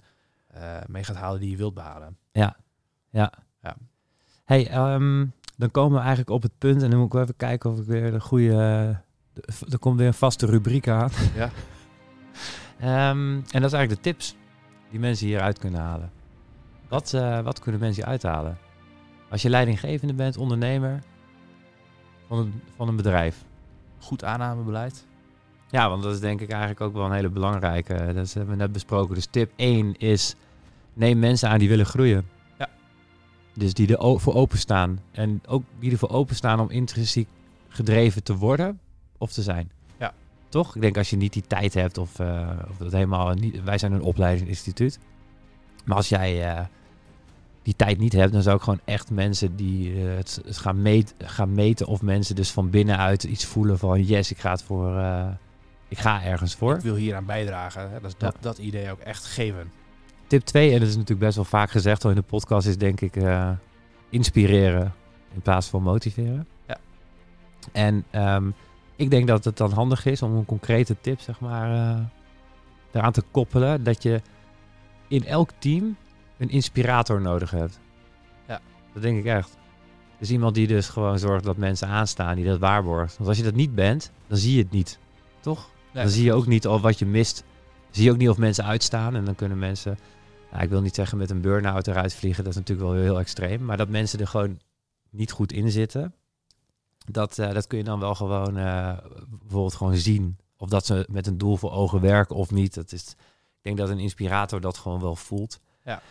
mee 0.87 1.03
gaat 1.03 1.15
halen 1.15 1.39
die 1.39 1.49
je 1.49 1.57
wilt 1.57 1.73
behalen. 1.73 2.17
Ja. 2.31 2.55
Ja. 3.09 3.31
Ja. 3.61 3.75
Hey, 4.45 4.67
ehm, 4.69 5.25
dan 5.57 5.71
komen 5.71 5.93
we 5.93 5.99
eigenlijk 5.99 6.29
op 6.29 6.41
het 6.41 6.57
punt 6.57 6.83
en 6.83 6.89
dan 6.89 6.97
moet 6.97 7.07
ik 7.07 7.13
wel 7.13 7.21
even 7.21 7.35
kijken 7.37 7.69
of 7.71 7.77
ik 7.79 7.85
weer 7.85 8.11
de 8.11 8.19
goede. 8.19 8.97
de- 9.33 9.43
er 9.69 9.79
komt 9.79 9.97
weer 9.97 10.07
een 10.07 10.13
vaste 10.13 10.45
rubriek 10.45 10.87
aan. 10.87 11.09
Ja. 11.35 11.49
Ehm, 12.79 13.33
en 13.33 13.61
dat 13.61 13.63
is 13.63 13.73
eigenlijk 13.73 13.89
de 13.89 14.09
tips 14.09 14.35
die 14.89 14.99
mensen 14.99 15.27
hieruit 15.27 15.59
kunnen 15.59 15.79
halen. 15.81 16.11
Wat, 16.87 17.13
eh, 17.13 17.39
wat 17.39 17.59
kunnen 17.59 17.81
mensen 17.81 18.03
hieruit 18.03 18.23
halen? 18.23 18.57
Als 19.29 19.41
je 19.41 19.49
leidinggevende 19.49 20.13
bent, 20.13 20.37
ondernemer 20.37 21.03
van 22.27 22.37
een, 22.37 22.61
van 22.75 22.87
een 22.87 22.95
bedrijf. 22.95 23.43
Goed 23.99 24.23
aannamebeleid. 24.23 25.05
Ja, 25.69 25.89
want 25.89 26.03
dat 26.03 26.13
is 26.13 26.19
denk 26.19 26.41
ik 26.41 26.49
eigenlijk 26.49 26.81
ook 26.81 26.93
wel 26.93 27.05
een 27.05 27.11
hele 27.11 27.29
belangrijke. 27.29 28.13
Dat 28.13 28.33
hebben 28.33 28.55
we 28.55 28.61
net 28.61 28.71
besproken. 28.71 29.15
Dus 29.15 29.25
tip 29.25 29.51
1 29.55 29.97
is: 29.97 30.35
neem 30.93 31.19
mensen 31.19 31.49
aan 31.49 31.59
die 31.59 31.69
willen 31.69 31.85
groeien. 31.85 32.27
Ja. 32.57 32.69
Dus 33.53 33.73
die 33.73 33.97
er 33.97 34.19
voor 34.19 34.33
openstaan. 34.33 34.99
En 35.11 35.41
ook 35.47 35.63
die 35.79 35.91
ervoor 35.91 36.09
openstaan 36.09 36.59
om 36.59 36.69
intrinsiek 36.69 37.27
gedreven 37.67 38.23
te 38.23 38.35
worden 38.35 38.79
of 39.17 39.31
te 39.31 39.41
zijn. 39.41 39.71
Ja. 39.97 40.13
Toch? 40.49 40.75
Ik 40.75 40.81
denk 40.81 40.97
als 40.97 41.09
je 41.09 41.17
niet 41.17 41.33
die 41.33 41.47
tijd 41.47 41.73
hebt 41.73 41.97
of, 41.97 42.19
eh, 42.19 42.49
of 42.69 42.77
dat 42.77 42.91
helemaal 42.91 43.33
niet... 43.33 43.63
Wij 43.63 43.77
zijn 43.77 43.91
een 43.91 44.01
opleidingsinstituut. 44.01 44.99
Maar 45.85 45.97
als 45.97 46.09
jij 46.09 46.49
eh, 46.49 46.65
die 47.61 47.75
tijd 47.75 47.97
niet 47.97 48.13
hebt, 48.13 48.31
dan 48.31 48.41
zou 48.41 48.55
ik 48.55 48.61
gewoon 48.61 48.79
echt 48.85 49.11
mensen 49.11 49.55
die 49.55 49.93
eh, 49.93 50.15
het, 50.15 50.41
het 50.45 50.57
gaan, 50.57 50.81
meet, 50.81 51.15
gaan 51.17 51.53
meten 51.53 51.87
of 51.87 52.01
mensen 52.01 52.35
dus 52.35 52.51
van 52.51 52.69
binnenuit 52.69 53.23
iets 53.23 53.45
voelen 53.45 53.77
van 53.79 54.03
yes, 54.03 54.31
ik 54.31 54.39
ga 54.39 54.51
het 54.51 54.63
voor... 54.63 54.97
eh, 54.97 55.27
ik 55.87 55.97
ga 55.97 56.23
ergens 56.23 56.55
voor. 56.55 56.75
Ik 56.75 56.81
wil 56.81 56.95
hier 56.95 57.15
aan 57.15 57.25
bijdragen. 57.25 57.91
Hè? 57.91 57.99
Dat, 58.01 58.09
is 58.09 58.17
dat, 58.17 58.35
dat 58.39 58.57
idee 58.57 58.91
ook 58.91 58.99
echt 58.99 59.25
geven. 59.25 59.71
Tip 60.27 60.41
2, 60.41 60.71
en 60.73 60.79
dat 60.79 60.87
is 60.87 60.93
natuurlijk 60.93 61.19
best 61.19 61.35
wel 61.35 61.45
vaak 61.45 61.69
gezegd 61.69 62.03
al 62.03 62.09
in 62.09 62.15
de 62.15 62.21
podcast, 62.21 62.67
is 62.67 62.77
denk 62.77 63.01
ik 63.01 63.15
inspireren 64.09 64.93
in 65.33 65.41
plaats 65.41 65.67
van 65.67 65.81
motiveren. 65.83 66.47
Ja. 66.67 66.77
En 67.71 68.05
ehm, 68.09 68.49
ik 68.95 69.09
denk 69.09 69.27
dat 69.27 69.43
het 69.43 69.57
dan 69.57 69.71
handig 69.71 70.05
is 70.05 70.21
om 70.21 70.35
een 70.35 70.45
concrete 70.45 70.95
tip, 71.01 71.19
zeg 71.19 71.39
maar, 71.39 71.99
eraan 72.91 73.11
te 73.11 73.23
koppelen. 73.31 73.83
Dat 73.83 74.03
je 74.03 74.21
in 75.07 75.25
elk 75.25 75.49
team 75.57 75.95
een 76.37 76.49
inspirator 76.49 77.21
nodig 77.21 77.51
hebt. 77.51 77.79
Ja. 78.47 78.61
Dat 78.93 79.01
denk 79.01 79.17
ik 79.17 79.25
echt. 79.25 79.57
Dus 80.19 80.31
iemand 80.31 80.55
die 80.55 80.67
dus 80.67 80.89
gewoon 80.89 81.19
zorgt 81.19 81.43
dat 81.43 81.57
mensen 81.57 81.87
aanstaan, 81.87 82.35
die 82.35 82.45
dat 82.45 82.59
waarborgt. 82.59 83.17
Want 83.17 83.29
als 83.29 83.37
je 83.37 83.43
dat 83.43 83.53
niet 83.53 83.75
bent, 83.75 84.11
dan 84.27 84.37
zie 84.37 84.55
je 84.55 84.61
het 84.61 84.71
niet. 84.71 84.99
Toch? 85.39 85.69
Nee. 85.93 86.03
Dan 86.03 86.11
zie 86.11 86.23
je 86.23 86.33
ook 86.33 86.47
niet 86.47 86.67
al 86.67 86.79
wat 86.79 86.99
je 86.99 87.05
mist. 87.05 87.43
Zie 87.91 88.03
je 88.03 88.11
ook 88.11 88.17
niet 88.17 88.29
of 88.29 88.37
mensen 88.37 88.65
uitstaan. 88.65 89.15
En 89.15 89.25
dan 89.25 89.35
kunnen 89.35 89.59
mensen, 89.59 89.97
nou, 90.51 90.63
ik 90.63 90.69
wil 90.69 90.81
niet 90.81 90.95
zeggen 90.95 91.17
met 91.17 91.29
een 91.29 91.41
burn-out 91.41 91.87
eruit 91.87 92.13
vliegen. 92.13 92.43
Dat 92.43 92.53
is 92.53 92.59
natuurlijk 92.59 92.87
wel 92.89 93.01
heel 93.01 93.19
extreem. 93.19 93.65
Maar 93.65 93.77
dat 93.77 93.89
mensen 93.89 94.19
er 94.19 94.27
gewoon 94.27 94.59
niet 95.09 95.31
goed 95.31 95.51
in 95.51 95.71
zitten. 95.71 96.13
Dat, 97.11 97.39
eh, 97.39 97.53
dat 97.53 97.67
kun 97.67 97.77
je 97.77 97.83
dan 97.83 97.99
wel 97.99 98.15
gewoon 98.15 98.57
eh, 98.57 98.97
bijvoorbeeld 99.29 99.75
gewoon 99.75 99.95
zien. 99.95 100.37
Of 100.57 100.69
dat 100.69 100.85
ze 100.85 101.07
met 101.11 101.27
een 101.27 101.37
doel 101.37 101.57
voor 101.57 101.71
ogen 101.71 102.01
werken 102.01 102.35
of 102.35 102.51
niet. 102.51 102.73
Dat 102.73 102.91
is, 102.91 103.15
denk 103.65 103.77
dat 103.77 103.89
een 103.89 103.99
inspirator 103.99 104.61
dat 104.61 104.77
gewoon 104.77 104.99
wel 104.99 105.15
voelt. 105.15 105.59
Ja. 105.83 106.01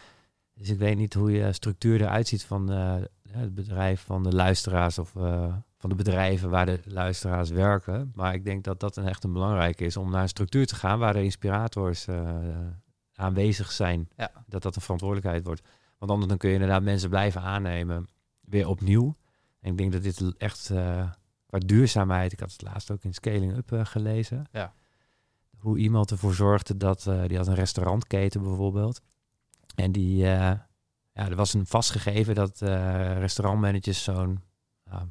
Dus 0.55 0.69
ik 0.71 0.79
weet 0.79 0.97
niet 0.97 1.15
hoe 1.15 1.33
je 1.33 1.53
structuur 1.53 2.01
eruit 2.01 2.29
ziet 2.29 2.45
van 2.45 2.73
eh, 2.73 2.95
het 3.31 3.55
bedrijf, 3.55 4.01
van 4.01 4.23
de 4.23 4.33
luisteraars 4.33 4.99
of 4.99 5.17
eh, 5.17 5.55
van 5.77 5.91
de 5.91 5.97
bedrijven 5.97 6.51
waar 6.51 6.67
de 6.67 6.81
luisteraars 6.85 7.51
werken. 7.51 8.13
Maar 8.15 8.35
ik 8.35 8.45
denk 8.45 8.65
dat 8.65 8.81
dat 8.81 8.97
een 8.97 9.09
echt 9.09 9.25
een 9.25 9.33
belangrijke 9.33 9.85
is 9.85 9.97
om 9.97 10.11
naar 10.11 10.23
een 10.23 10.29
structuur 10.29 10.67
te 10.67 10.75
gaan 10.75 10.99
waar 10.99 11.13
de 11.13 11.23
inspirators 11.23 12.07
eh, 12.07 12.39
aanwezig 13.15 13.73
zijn. 13.73 14.09
Ja. 14.17 14.31
Dat 14.47 14.63
dat 14.63 14.77
een 14.77 14.83
verantwoordelijkheid 14.83 15.45
wordt. 15.45 15.63
Want 15.99 16.11
anders 16.11 16.29
dan 16.29 16.39
kun 16.39 16.49
je 16.49 16.55
inderdaad 16.55 16.83
mensen 16.83 17.09
blijven 17.09 17.41
aannemen 17.41 18.09
weer 18.41 18.69
opnieuw. 18.69 19.17
En 19.61 19.71
ik 19.71 19.79
denk 19.79 19.93
dat 19.93 20.03
dit 20.03 20.35
echt 20.37 20.67
qua 21.47 21.59
duurzaamheid, 21.59 22.33
ik 22.33 22.41
had 22.41 22.53
het 22.53 22.63
laatst 22.63 22.91
ook 22.91 23.05
in 23.05 23.15
Scaling 23.15 23.57
Up 23.57 23.87
gelezen. 23.87 24.47
Ja. 24.53 24.75
Hoe 25.65 25.79
iemand 25.79 26.11
ervoor 26.11 26.35
zorgde 26.35 26.77
dat, 26.77 27.07
eh, 27.07 27.23
die 27.27 27.37
had 27.37 27.47
een 27.47 27.55
restaurantketen 27.55 28.43
bijvoorbeeld. 28.43 29.01
En 29.75 29.93
die, 29.93 30.23
eh, 30.25 30.31
ja, 31.13 31.29
er 31.29 31.37
was 31.37 31.55
een 31.55 31.67
vastgegeven 31.67 32.35
dat 32.35 32.63
eh, 32.63 33.19
restaurantmanagers 33.19 34.03
zo'n 34.03 34.41
nou, 34.91 35.03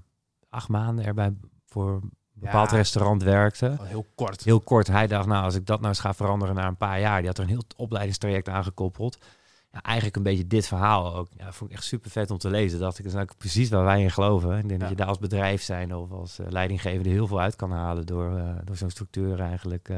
acht 0.50 0.68
maanden 0.70 1.06
erbij 1.06 1.34
voor 1.66 1.90
een 1.94 2.12
bepaald 2.34 2.72
Ja. 2.72 2.78
restaurant 2.78 3.24
werkten. 3.24 3.80
Heel 3.86 4.06
kort. 4.16 4.44
Heel 4.44 4.60
kort, 4.60 4.88
hij 4.88 5.08
dacht, 5.08 5.28
nou, 5.28 5.44
als 5.44 5.56
ik 5.56 5.66
dat 5.66 5.78
nou 5.78 5.90
eens 5.90 6.00
ga 6.00 6.14
veranderen 6.14 6.56
na 6.56 6.68
een 6.68 6.78
paar 6.78 7.00
jaar, 7.00 7.18
die 7.18 7.28
had 7.28 7.38
er 7.38 7.44
een 7.44 7.50
heel 7.50 7.64
opleidingstraject 7.76 8.50
aangekoppeld. 8.50 9.18
Ja, 9.72 9.82
eigenlijk 9.82 10.16
een 10.16 10.24
beetje 10.24 10.48
dit 10.48 10.68
verhaal 10.68 11.16
ook. 11.16 11.28
Ja, 11.38 11.52
vond 11.52 11.70
ik 11.72 11.76
echt 11.76 11.86
super 11.86 12.12
vet 12.12 12.32
om 12.32 12.38
te 12.38 12.50
lezen. 12.50 12.80
Dacht 12.80 12.98
ik, 12.98 13.04
dat 13.04 13.14
is 13.14 13.18
eigenlijk 13.18 13.38
precies 13.38 13.70
waar 13.70 13.84
wij 13.84 14.02
in 14.02 14.12
geloven. 14.12 14.58
Ik 14.58 14.68
denk 14.68 14.72
Ja. 14.72 14.78
dat 14.78 14.90
je 14.90 14.96
daar 14.96 15.08
als 15.08 15.20
bedrijf 15.20 15.62
zijn 15.62 15.96
of 15.96 16.12
als 16.12 16.40
leidinggevende 16.50 17.10
heel 17.10 17.28
veel 17.28 17.40
uit 17.40 17.56
kan 17.56 17.72
halen 17.72 18.06
door, 18.06 18.42
door 18.64 18.76
zo'n 18.78 18.90
structuur 18.90 19.40
eigenlijk 19.40 19.90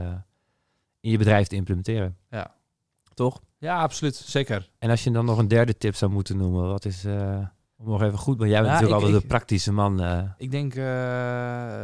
in 1.05 1.11
je 1.11 1.17
bedrijf 1.17 1.47
te 1.47 1.55
implementeren. 1.55 2.17
Ja. 2.29 2.55
Toch? 3.13 3.41
Ja, 3.57 3.81
absoluut. 3.81 4.15
Zeker. 4.15 4.69
En 4.79 4.89
als 4.89 5.03
je 5.03 5.11
dan 5.11 5.25
nog 5.25 5.37
een 5.37 5.47
derde 5.47 5.77
tip 5.77 5.95
zou 5.95 6.11
moeten 6.11 6.37
noemen, 6.37 6.67
wat 6.67 6.85
is, 6.85 7.05
eh, 7.05 7.37
om 7.77 7.87
nog 7.87 8.01
even 8.01 8.17
goed, 8.17 8.37
want 8.37 8.49
jij 8.49 8.61
bent 8.61 8.73
Ja, 8.73 8.79
natuurlijk 8.79 8.87
ik- 8.89 8.93
altijd 9.05 9.15
ik- 9.15 9.21
de 9.21 9.27
praktische 9.27 9.71
man. 9.73 10.01
eh. 10.03 10.23
Ik 10.37 10.51
denk, 10.51 10.75
eh, 10.75 11.83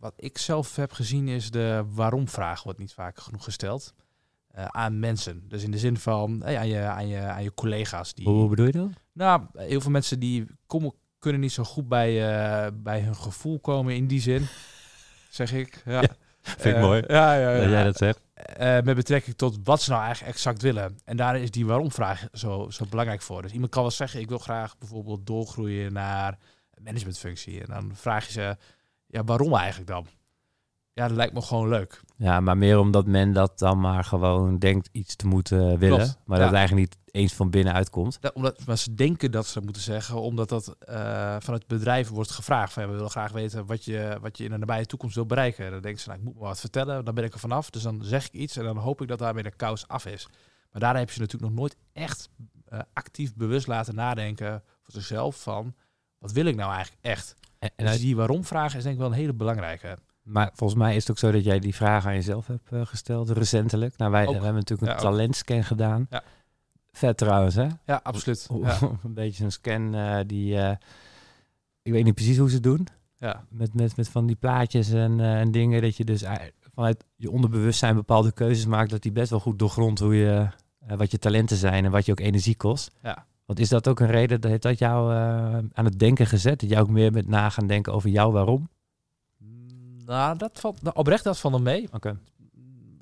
wat 0.00 0.12
ik 0.16 0.38
zelf 0.38 0.76
heb 0.76 0.92
gezien 0.92 1.28
is 1.28 1.50
de 1.50 1.84
waarom-vraag 1.94 2.62
wordt 2.62 2.78
niet 2.78 2.92
vaak 2.92 3.18
genoeg 3.20 3.44
gesteld 3.44 3.94
aan 4.54 4.98
mensen. 4.98 5.44
Dus 5.48 5.62
in 5.62 5.70
de 5.70 5.78
zin 5.78 5.96
van 5.96 6.44
aan, 6.44 6.68
je, 6.68 6.78
aan, 6.78 7.08
je, 7.08 7.18
aan 7.18 7.42
je 7.42 7.54
collega's. 7.54 8.14
Die, 8.14 8.28
hoe 8.28 8.48
bedoel 8.48 8.66
je 8.66 8.72
dat? 8.72 8.88
Nou, 9.12 9.42
heel 9.52 9.80
veel 9.80 9.90
mensen 9.90 10.20
die 10.20 10.46
komen, 10.66 10.92
kunnen 11.18 11.40
niet 11.40 11.52
zo 11.52 11.64
goed 11.64 11.88
bij, 11.88 12.12
bij 12.74 13.00
hun 13.00 13.16
gevoel 13.16 13.60
komen 13.60 13.94
in 13.96 14.06
die 14.06 14.20
zin, 14.20 14.46
zeg 15.30 15.52
ik. 15.52 15.82
Ja. 15.84 16.02
Vind 16.42 16.64
ik 16.64 16.74
Eh, 16.74 16.80
mooi 16.80 17.02
Ja, 17.06 17.34
ja, 17.34 17.50
ja. 17.50 17.60
dat 17.60 17.70
jij 17.70 17.84
dat 17.84 17.96
zegt. 17.96 18.20
Eh, 18.34 18.80
met 18.80 18.94
betrekking 18.96 19.36
tot 19.36 19.58
wat 19.64 19.82
ze 19.82 19.90
nou 19.90 20.02
eigenlijk 20.02 20.34
exact 20.34 20.62
willen. 20.62 20.98
En 21.04 21.16
daar 21.16 21.38
is 21.38 21.50
die 21.50 21.66
waarom-vraag 21.66 22.26
zo, 22.32 22.70
zo 22.70 22.84
belangrijk 22.90 23.22
voor. 23.22 23.42
Dus 23.42 23.52
iemand 23.52 23.70
kan 23.70 23.82
wel 23.82 23.90
zeggen, 23.90 24.20
ik 24.20 24.28
wil 24.28 24.38
graag 24.38 24.78
bijvoorbeeld 24.78 25.26
doorgroeien 25.26 25.92
naar 25.92 26.38
managementfunctie. 26.82 27.60
En 27.60 27.66
dan 27.66 27.90
vraag 27.94 28.26
je 28.26 28.32
ze, 28.32 28.56
ja, 29.06 29.24
waarom 29.24 29.54
eigenlijk 29.54 29.90
dan? 29.90 30.06
Ja, 30.92 31.08
dat 31.08 31.16
lijkt 31.16 31.32
me 31.34 31.42
gewoon 31.42 31.68
leuk. 31.68 32.00
Ja, 32.22 32.40
maar 32.40 32.56
meer 32.56 32.78
omdat 32.78 33.06
men 33.06 33.32
dat 33.32 33.58
dan 33.58 33.80
maar 33.80 34.04
gewoon 34.04 34.58
denkt 34.58 34.88
iets 34.92 35.16
te 35.16 35.26
moeten 35.26 35.78
willen. 35.78 35.98
Klopt, 35.98 36.18
Maar 36.24 36.38
ja. 36.38 36.42
dat 36.42 36.52
het 36.52 36.58
eigenlijk 36.58 36.88
niet 36.88 36.98
eens 37.14 37.32
van 37.32 37.50
binnenuit 37.50 37.90
komt. 37.90 38.20
Dat, 38.20 38.32
omdat, 38.32 38.66
maar 38.66 38.78
ze 38.78 38.94
denken 38.94 39.30
dat 39.30 39.46
ze 39.46 39.60
moeten 39.60 39.82
zeggen, 39.82 40.20
omdat 40.20 40.48
dat 40.48 40.76
eh, 40.78 41.36
van 41.38 41.54
het 41.54 41.66
bedrijf 41.66 42.08
wordt 42.08 42.30
gevraagd. 42.30 42.72
Van, 42.72 42.82
ja, 42.82 42.88
we 42.88 42.94
willen 42.94 43.10
graag 43.10 43.32
weten 43.32 43.66
wat 43.66 43.84
je, 43.84 44.18
wat 44.20 44.38
je 44.38 44.44
in 44.44 44.50
de 44.50 44.58
nabije 44.58 44.86
toekomst 44.86 45.14
wil 45.14 45.26
bereiken. 45.26 45.64
En 45.64 45.70
dan 45.70 45.80
denken 45.80 46.00
ze, 46.00 46.08
nou, 46.08 46.20
ik 46.20 46.26
moet 46.26 46.34
me 46.34 46.40
wat 46.40 46.60
vertellen, 46.60 47.04
dan 47.04 47.14
ben 47.14 47.24
ik 47.24 47.32
er 47.32 47.38
vanaf. 47.38 47.70
Dus 47.70 47.82
dan 47.82 48.00
zeg 48.04 48.26
ik 48.26 48.32
iets 48.32 48.56
en 48.56 48.64
dan 48.64 48.76
hoop 48.76 49.02
ik 49.02 49.08
dat 49.08 49.18
daarmee 49.18 49.42
de 49.42 49.56
kous 49.56 49.88
af 49.88 50.06
is. 50.06 50.28
Maar 50.72 50.80
daar 50.80 50.96
heb 50.96 51.10
je 51.10 51.20
natuurlijk 51.20 51.52
nog 51.52 51.60
nooit 51.60 51.76
echt 51.92 52.28
eh, 52.68 52.78
actief 52.92 53.34
bewust 53.34 53.66
laten 53.66 53.94
nadenken 53.94 54.62
voor 54.82 54.94
zichzelf 54.94 55.42
van, 55.42 55.74
wat 56.18 56.32
wil 56.32 56.46
ik 56.46 56.56
nou 56.56 56.72
eigenlijk 56.72 57.04
echt? 57.04 57.34
En, 57.58 57.70
en 57.76 57.86
dus 57.86 58.00
die 58.00 58.16
waarom-vraag 58.16 58.74
is 58.76 58.82
denk 58.82 58.94
ik 58.94 59.00
wel 59.00 59.10
een 59.10 59.16
hele 59.16 59.34
belangrijke. 59.34 59.98
Maar 60.22 60.50
volgens 60.54 60.78
mij 60.80 60.94
is 60.94 61.00
het 61.00 61.10
ook 61.10 61.18
zo 61.18 61.30
dat 61.32 61.44
jij 61.44 61.58
die 61.58 61.74
vraag 61.74 62.06
aan 62.06 62.14
jezelf 62.14 62.46
hebt 62.46 62.72
eh, 62.72 62.86
gesteld 62.86 63.30
recentelijk. 63.30 63.96
Nou, 63.96 64.10
wij 64.10 64.24
hebben 64.24 64.54
natuurlijk 64.54 64.88
een 64.90 64.96
Ja, 64.96 65.02
talentscan 65.02 65.64
gedaan. 65.64 66.06
Ja. 66.10 66.22
Vet 66.92 67.16
trouwens, 67.16 67.54
hè? 67.54 67.66
Ja, 67.86 68.00
absoluut. 68.02 68.48
Ja, 68.62 68.78
een 69.04 69.14
beetje 69.14 69.42
zo'n 69.42 69.50
scan 69.50 69.94
eh, 69.94 70.18
die... 70.26 70.56
eh, 70.58 70.76
ik 71.82 71.92
weet 71.92 72.04
niet 72.04 72.14
precies 72.14 72.38
hoe 72.38 72.48
ze 72.48 72.54
het 72.54 72.62
doen. 72.64 72.86
ja. 73.16 73.44
Met, 73.48 73.74
met, 73.74 73.96
met 73.96 74.08
van 74.08 74.26
die 74.26 74.36
plaatjes 74.36 74.90
en, 74.90 75.20
en 75.20 75.50
dingen. 75.50 75.82
Dat 75.82 75.96
je 75.96 76.04
dus 76.04 76.24
vanuit 76.74 77.04
je 77.16 77.30
onderbewustzijn 77.30 77.94
bepaalde 77.94 78.32
keuzes 78.32 78.66
maakt. 78.66 78.90
Dat 78.90 79.02
die 79.02 79.12
best 79.12 79.30
wel 79.30 79.40
goed 79.40 79.58
doorgrondt 79.58 80.00
hoe 80.00 80.16
je, 80.16 80.48
wat 80.96 81.10
je 81.10 81.18
talenten 81.18 81.56
zijn 81.56 81.84
en 81.84 81.90
wat 81.90 82.06
je 82.06 82.12
ook 82.12 82.20
energie 82.20 82.56
kost. 82.56 82.90
Ja. 83.02 83.26
Want 83.44 83.58
is 83.58 83.68
dat 83.68 83.88
ook 83.88 84.00
een 84.00 84.06
reden, 84.10 84.40
dat 84.40 84.50
heeft 84.50 84.62
dat 84.62 84.78
jou 84.78 85.12
aan 85.72 85.84
het 85.84 85.98
denken 85.98 86.26
gezet? 86.26 86.60
Dat 86.60 86.70
jij 86.70 86.80
ook 86.80 86.88
meer 86.90 87.12
met 87.12 87.26
na 87.28 87.48
gaan 87.48 87.66
denken 87.66 87.92
over 87.92 88.10
jou 88.10 88.32
waarom? 88.32 88.68
Nou, 90.12 90.38
dat 90.38 90.60
valt, 90.60 90.82
nou, 90.82 90.96
oprecht 90.96 91.24
dat 91.24 91.38
valt 91.38 91.54
er 91.54 91.62
mee. 91.62 91.88
Oké. 91.92 92.18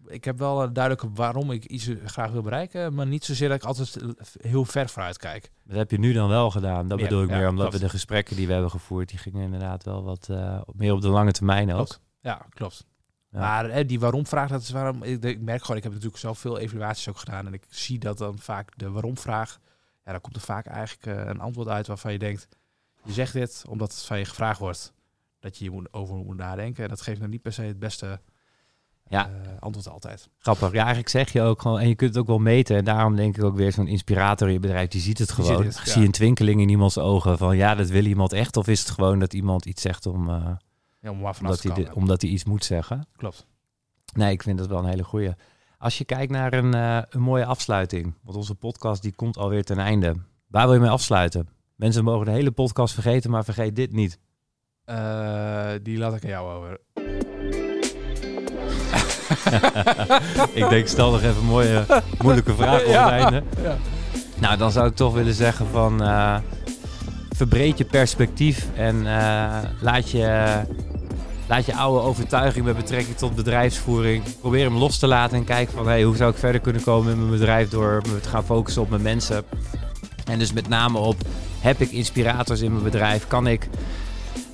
ik 0.07 0.25
heb 0.25 0.39
wel 0.39 0.63
een 0.63 0.73
duidelijke 0.73 1.13
waarom 1.15 1.51
ik 1.51 1.65
iets 1.65 1.91
graag 2.05 2.31
wil 2.31 2.43
bereiken, 2.43 2.95
maar 2.95 3.07
niet 3.07 3.25
zozeer 3.25 3.49
dat 3.49 3.57
ik 3.57 3.65
altijd 3.65 3.97
heel 4.41 4.65
ver 4.65 4.89
vooruit 4.89 5.19
kijk. 5.19 5.51
Dat 5.65 5.77
heb 5.77 5.91
je 5.91 5.99
nu 5.99 6.13
dan 6.13 6.29
wel 6.29 6.51
gedaan. 6.51 6.89
Dat 6.89 6.99
Meer, 6.99 7.09
bedoel 7.09 7.23
ik 7.23 7.31
ja, 7.31 7.37
meer, 7.37 7.49
omdat 7.49 7.67
klopt. 7.67 7.79
we 7.79 7.85
de 7.85 7.91
gesprekken 7.91 8.37
die 8.37 8.47
we 8.47 8.53
hebben 8.53 8.71
gevoerd, 8.71 9.09
die 9.09 9.19
gingen 9.19 9.43
inderdaad 9.43 9.85
wel 9.85 10.03
wat 10.03 10.29
eh, 10.31 10.61
meer 10.73 10.93
op 10.93 11.01
de 11.01 11.09
lange 11.09 11.33
termijn 11.33 11.71
ook. 11.71 11.77
Klopt. 11.77 12.01
Ja, 12.21 12.47
klopt. 12.49 12.87
Ja. 13.31 13.39
Maar 13.39 13.71
hè, 13.71 13.85
die 13.85 14.01
waarom-vraag, 14.01 14.49
dat 14.49 14.63
is 14.63 14.71
waarom 14.71 15.03
ik, 15.03 15.25
ik 15.25 15.41
merk 15.41 15.61
gewoon, 15.61 15.77
ik 15.77 15.83
heb 15.83 15.93
natuurlijk 15.93 16.21
zelf 16.21 16.39
veel 16.39 16.59
evaluaties 16.59 17.09
ook 17.09 17.19
gedaan 17.19 17.47
en 17.47 17.53
ik 17.53 17.65
zie 17.69 17.99
dat 17.99 18.19
dan 18.19 18.39
vaak 18.39 18.73
de 18.77 18.91
waarom-vraag, 18.91 19.59
ja, 20.05 20.13
dan 20.13 20.21
komt 20.21 20.37
er 20.37 20.43
vaak 20.43 20.67
eigenlijk 20.67 21.19
eh, 21.19 21.27
een 21.27 21.41
antwoord 21.41 21.69
uit 21.69 21.87
waarvan 21.87 22.13
je 22.13 22.19
denkt, 22.19 22.49
je 23.05 23.13
zegt 23.13 23.33
dit 23.33 23.65
omdat 23.69 23.93
het 23.93 24.03
van 24.03 24.19
je 24.19 24.25
gevraagd 24.25 24.59
wordt 24.59 24.93
dat 25.41 25.59
je 25.59 25.65
hier 25.65 25.73
moet, 25.73 25.93
over 25.93 26.15
moet 26.17 26.37
nadenken. 26.37 26.83
En 26.83 26.89
dat 26.89 27.01
geeft 27.01 27.19
nou 27.19 27.31
niet 27.31 27.43
per 27.43 27.53
se 27.53 27.63
het 27.63 27.79
beste 27.79 28.21
Ja. 29.09 29.27
eh, 29.29 29.51
antwoord 29.61 29.89
altijd. 29.89 30.29
Grappig. 30.39 30.71
Ja, 30.73 30.79
eigenlijk 30.79 31.09
zeg 31.09 31.33
je 31.33 31.43
ook 31.43 31.63
gewoon, 31.63 31.79
en 31.81 31.89
je 31.89 31.95
kunt 31.95 32.11
het 32.11 32.19
ook 32.23 32.27
wel 32.29 32.39
meten. 32.39 32.77
En 32.77 32.85
daarom 32.85 33.17
denk 33.17 33.37
ik 33.37 33.45
ook 33.45 33.57
weer 33.57 33.73
zo'n 33.73 33.87
inspirator 33.87 34.47
in 34.47 34.53
je 34.53 34.61
bedrijf, 34.61 34.89
die 34.89 35.01
ziet 35.01 35.19
het 35.19 35.31
gewoon. 35.33 35.57
ziet 35.63 35.75
het, 35.75 35.87
ja. 35.87 35.91
Zie 35.93 36.01
je 36.01 36.07
een 36.07 36.13
twinkeling 36.13 36.61
in 36.61 36.69
iemands 36.69 36.99
ogen 36.99 37.39
van, 37.39 37.57
ja, 37.57 37.75
dat 37.75 37.89
wil 37.89 38.05
iemand 38.05 38.33
echt. 38.33 38.57
Of 38.57 38.69
is 38.69 38.81
het 38.81 38.91
gewoon 38.91 39.19
dat 39.19 39.35
iemand 39.35 39.65
iets 39.67 39.83
zegt 39.83 40.07
om, 40.07 40.29
eh, 40.29 40.51
Ja, 41.01 41.11
om 41.11 41.25
omdat, 41.41 41.63
hij, 41.63 41.93
omdat 41.93 42.23
hij 42.23 42.31
iets 42.31 42.45
moet 42.45 42.65
zeggen? 42.65 43.07
Klopt. 43.17 43.47
Nee, 44.15 44.33
ik 44.33 44.43
vind 44.43 44.59
dat 44.59 44.67
wel 44.67 44.79
een 44.79 44.89
hele 44.89 45.05
goeie. 45.05 45.31
Als 45.79 45.99
je 45.99 46.05
kijkt 46.05 46.33
naar 46.33 46.53
een, 46.53 46.75
eh, 46.75 47.03
een 47.11 47.21
mooie 47.21 47.45
afsluiting, 47.45 48.15
want 48.23 48.37
onze 48.37 48.55
podcast 48.55 49.03
die 49.03 49.13
komt 49.15 49.37
alweer 49.37 49.65
ten 49.65 49.79
einde. 49.79 50.15
Waar 50.47 50.65
wil 50.65 50.75
je 50.75 50.81
mee 50.81 50.91
afsluiten? 50.91 51.49
Mensen 51.77 52.05
mogen 52.05 52.27
de 52.27 52.33
hele 52.33 52.51
podcast 52.51 52.95
vergeten, 52.95 53.31
maar 53.31 53.45
vergeet 53.45 53.77
dit 53.77 53.93
niet. 53.93 54.19
Eh, 54.91 55.79
die 55.83 55.99
laat 55.99 56.15
ik 56.15 56.23
aan 56.25 56.31
jou 56.31 56.53
over. 56.55 56.79
ik 60.63 60.69
denk, 60.69 60.87
stel 60.87 61.11
nog 61.11 61.23
even 61.23 61.37
een 61.37 61.45
mooie, 61.47 61.85
moeilijke 62.23 62.55
vraag 62.55 62.81
op 62.85 62.87
Ja. 62.93 63.11
het 63.13 63.23
einde. 63.23 63.43
Ja. 63.63 63.77
Nou, 64.39 64.57
dan 64.57 64.71
zou 64.71 64.87
ik 64.89 64.97
toch 64.97 65.15
willen 65.15 65.35
zeggen 65.35 65.67
van... 65.73 66.03
eh, 66.03 66.37
verbreed 67.37 67.79
je 67.79 67.85
perspectief 67.85 68.67
en 68.75 69.07
eh, 69.07 69.59
laat 69.81 70.11
je 70.11 70.53
laat 71.49 71.67
je 71.67 71.75
oude 71.77 72.01
overtuiging 72.07 72.65
met 72.65 72.77
betrekking 72.77 73.17
tot 73.17 73.35
bedrijfsvoering. 73.35 74.23
Probeer 74.41 74.65
hem 74.65 74.77
los 74.77 74.99
te 74.99 75.07
laten 75.07 75.37
en 75.37 75.45
kijk 75.45 75.71
van 75.71 75.87
hey, 75.87 76.03
hoe 76.03 76.17
zou 76.17 76.31
ik 76.31 76.37
verder 76.39 76.61
kunnen 76.61 76.83
komen 76.83 77.13
in 77.13 77.19
mijn 77.19 77.31
bedrijf 77.31 77.69
door 77.69 78.03
me 78.13 78.21
te 78.21 78.29
gaan 78.29 78.45
focussen 78.45 78.83
op 78.83 78.91
mijn 78.91 79.03
mensen. 79.03 79.45
En 80.25 80.39
dus 80.39 80.53
met 80.53 80.69
name 80.69 80.99
op 80.99 81.17
heb 81.61 81.81
ik 81.81 81.91
inspirators 81.91 82.61
in 82.61 82.73
mijn 82.73 82.85
bedrijf? 82.85 83.27
Kan 83.27 83.47
ik 83.47 83.69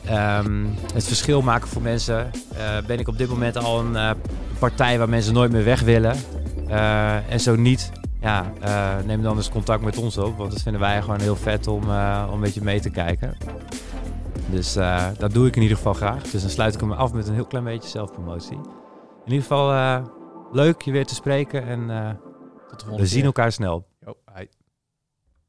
ehm, 0.07 0.67
het 0.95 1.05
verschil 1.05 1.43
maken 1.43 1.69
voor 1.69 1.83
mensen? 1.83 2.31
Uh, 2.53 2.87
ben 2.87 2.99
ik 2.99 3.09
op 3.09 3.19
dit 3.19 3.29
moment 3.29 3.57
al 3.57 3.81
een 3.81 3.93
uh, 3.93 4.11
partij 4.59 4.99
waar 4.99 5.09
mensen 5.09 5.35
nooit 5.35 5.53
meer 5.53 5.65
weg 5.65 5.81
willen? 5.81 6.17
Uh, 6.69 7.33
en 7.33 7.41
zo 7.41 7.57
niet, 7.57 7.93
ja, 8.21 8.53
neem 9.05 9.23
dan 9.23 9.37
eens 9.37 9.51
contact 9.51 9.83
met 9.83 9.97
ons 9.97 10.19
op. 10.19 10.37
Want 10.37 10.53
dat 10.53 10.63
vinden 10.63 10.81
wij 10.81 11.03
gewoon 11.03 11.21
heel 11.21 11.37
vet 11.37 11.67
om, 11.67 11.83
om 11.83 12.35
een 12.35 12.41
beetje 12.41 12.63
mee 12.63 12.81
te 12.81 12.91
kijken. 12.91 13.37
Dus 14.51 14.73
dat 15.19 15.33
doe 15.33 15.47
ik 15.47 15.57
in 15.57 15.63
ieder 15.63 15.77
geval 15.77 15.95
graag. 15.95 16.23
Dus 16.23 16.41
dan 16.41 16.51
sluit 16.51 16.75
ik 16.75 16.81
hem 16.81 16.93
af 16.93 17.13
met 17.13 17.29
een 17.29 17.35
heel 17.35 17.47
klein 17.47 17.65
beetje 17.65 17.89
zelfpromotie. 17.89 18.57
In 19.25 19.33
ieder 19.33 19.41
geval 19.41 20.03
leuk 20.53 20.83
je 20.83 20.93
weer 20.93 21.07
te 21.07 21.15
spreken 21.15 21.67
en 21.67 21.79
Tot 22.69 22.79
de 22.79 22.85
volgende 22.85 23.03
we 23.03 23.07
zien 23.07 23.25
elkaar 23.25 23.53
snel. 23.53 23.87
Jo, 24.05 24.15
hi. 24.35 24.47